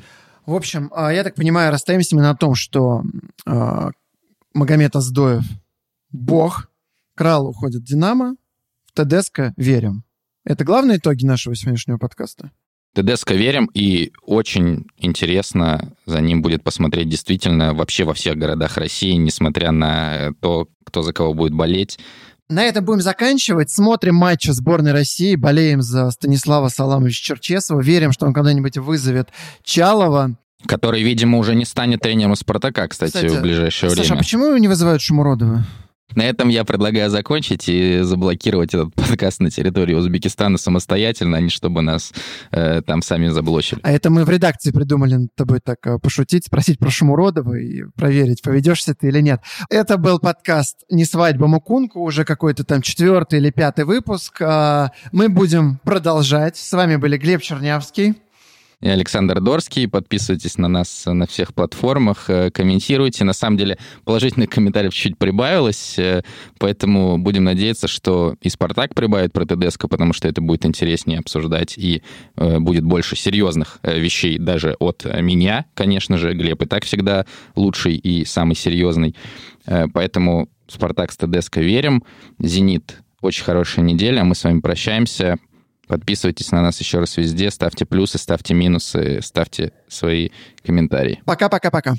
В 0.47 0.55
общем, 0.55 0.91
а, 0.95 1.13
я 1.13 1.25
так 1.25 1.35
понимаю, 1.35 1.71
расстаемся 1.71 2.17
мы 2.17 2.23
на 2.23 2.35
том, 2.35 2.55
что 2.55 3.03
а, 3.45 3.91
Магомед 4.55 4.97
Аздоев 4.97 5.45
бог, 6.11 6.71
Крал 7.15 7.49
уходит 7.49 7.85
Динамо, 7.85 8.37
в 8.87 8.93
ТДСК 8.93 9.53
верим. 9.57 10.05
Это 10.45 10.65
главные 10.65 10.99
итоги 10.99 11.27
нашего 11.27 11.55
сегодняшнего 11.55 11.99
подкаста. 11.99 12.51
ТДСК 12.95 13.33
верим, 13.33 13.67
и 13.75 14.13
очень 14.23 14.87
интересно 14.97 15.93
за 16.07 16.21
ним 16.21 16.43
будет 16.43 16.65
посмотреть 16.65 17.09
действительно 17.09 17.75
вообще 17.75 18.05
во 18.05 18.15
всех 18.15 18.37
городах 18.37 18.77
России, 18.77 19.13
несмотря 19.13 19.73
на 19.73 20.33
то, 20.41 20.69
кто 20.85 21.03
за 21.03 21.13
кого 21.13 21.35
будет 21.35 21.53
болеть. 21.53 21.99
На 22.49 22.65
этом 22.65 22.85
будем 22.85 23.03
заканчивать. 23.03 23.71
Смотрим 23.71 24.15
матчи 24.15 24.51
сборной 24.51 24.93
России, 24.93 25.37
болеем 25.37 25.83
за 25.83 26.11
Станислава 26.11 26.69
Саламовича 26.69 27.23
Черчесова, 27.23 27.83
верим, 27.83 28.11
что 28.11 28.27
он 28.27 28.33
когда-нибудь 28.33 28.79
вызовет 28.79 29.29
Чалова. 29.63 30.39
Который, 30.67 31.03
видимо, 31.03 31.39
уже 31.39 31.55
не 31.55 31.65
станет 31.65 32.01
тренером 32.01 32.35
Спартака, 32.35 32.89
кстати, 32.89 33.13
кстати 33.13 33.29
в 33.29 33.41
ближайшее 33.41 33.91
Саша, 33.91 34.03
время. 34.03 34.15
а 34.15 34.19
почему 34.19 34.47
его 34.47 34.59
не 34.59 34.69
вызывают 34.69 35.01
Шумуродова? 35.01 35.65
На 36.15 36.23
этом 36.23 36.49
я 36.49 36.65
предлагаю 36.65 37.11
закончить 37.11 37.69
и 37.69 38.01
заблокировать 38.01 38.73
этот 38.73 38.95
подкаст 38.95 39.41
на 39.41 39.51
территории 39.51 39.95
Узбекистана 39.95 40.57
самостоятельно, 40.57 41.37
а 41.37 41.41
не 41.41 41.51
чтобы 41.51 41.83
нас 41.83 42.13
э, 42.51 42.81
там 42.83 43.03
сами 43.03 43.29
заблочили. 43.29 43.81
А 43.83 43.93
это 43.93 44.09
мы 44.09 44.25
в 44.25 44.31
редакции 44.31 44.71
придумали 44.71 45.15
над 45.15 45.35
тобой 45.35 45.61
так 45.61 45.87
э, 45.87 45.99
пошутить, 45.99 46.47
спросить 46.47 46.79
про 46.79 46.91
Шумуродова 46.91 47.55
и 47.55 47.85
проверить, 47.95 48.43
поведешься 48.43 48.95
ты 48.95 49.09
или 49.09 49.21
нет. 49.21 49.43
Это 49.69 49.99
был 49.99 50.19
подкаст 50.19 50.79
«Не 50.91 51.05
свадьба 51.05 51.47
Мукунку», 51.47 52.01
уже 52.01 52.25
какой-то 52.25 52.65
там 52.65 52.81
четвертый 52.81 53.39
или 53.39 53.51
пятый 53.51 53.85
выпуск. 53.85 54.41
А, 54.41 54.93
мы 55.13 55.29
будем 55.29 55.79
продолжать. 55.85 56.57
С 56.57 56.73
вами 56.73 56.97
были 56.97 57.19
Глеб 57.19 57.43
Чернявский 57.43 58.15
и 58.81 58.89
Александр 58.89 59.41
Дорский. 59.41 59.89
Подписывайтесь 59.89 60.57
на 60.57 60.69
нас 60.69 61.05
на 61.07 61.27
всех 61.27 61.53
платформах, 61.53 62.31
э, 62.31 62.51
комментируйте. 62.51 63.25
На 63.25 63.33
самом 63.33 63.57
деле 63.57 63.79
положительных 64.05 64.51
комментариев 64.51 64.95
чуть 64.95 65.19
прибавилось, 65.19 65.99
э, 65.99 66.23
поэтому 66.59 67.19
будем 67.19 67.45
надеяться, 67.45 67.89
что 67.89 68.37
и 68.41 68.49
«Спартак» 68.49 68.95
прибавит 68.95 69.33
про 69.33 69.45
ТДСК, 69.45 69.89
потому 69.89 70.13
что 70.13 70.29
это 70.29 70.41
будет 70.41 70.65
интереснее 70.65 71.19
обсуждать 71.19 71.77
и 71.77 72.03
э, 72.37 72.59
будет 72.61 72.85
больше 72.85 73.17
серьезных 73.17 73.81
вещей 73.83 74.39
даже 74.39 74.77
от 74.79 75.05
меня, 75.21 75.67
конечно 75.75 76.17
же. 76.17 76.35
Глеб 76.35 76.63
и 76.63 76.67
так 76.67 76.85
всегда 76.85 77.27
лучший 77.57 77.97
и 77.97 78.25
самый 78.25 78.55
серьезный. 78.55 79.17
Поэтому 79.65 80.49
«Спартак» 80.67 81.13
с 81.13 81.17
ТДСК 81.17 81.59
верим. 81.59 82.05
«Зенит» 82.39 82.99
очень 83.21 83.45
хорошая 83.45 83.85
неделя. 83.85 84.25
Мы 84.25 84.35
с 84.35 84.45
вами 84.45 84.61
прощаемся. 84.61 85.39
Подписывайтесь 85.89 86.53
на 86.53 86.63
нас 86.63 86.79
еще 86.81 86.99
раз 86.99 87.17
везде, 87.17 87.51
ставьте 87.51 87.87
плюсы, 87.87 88.19
ставьте 88.19 88.55
минусы, 88.55 89.21
ставьте 89.23 89.73
свои 89.89 90.29
комментарии. 90.65 91.21
Пока-пока-пока. 91.25 91.95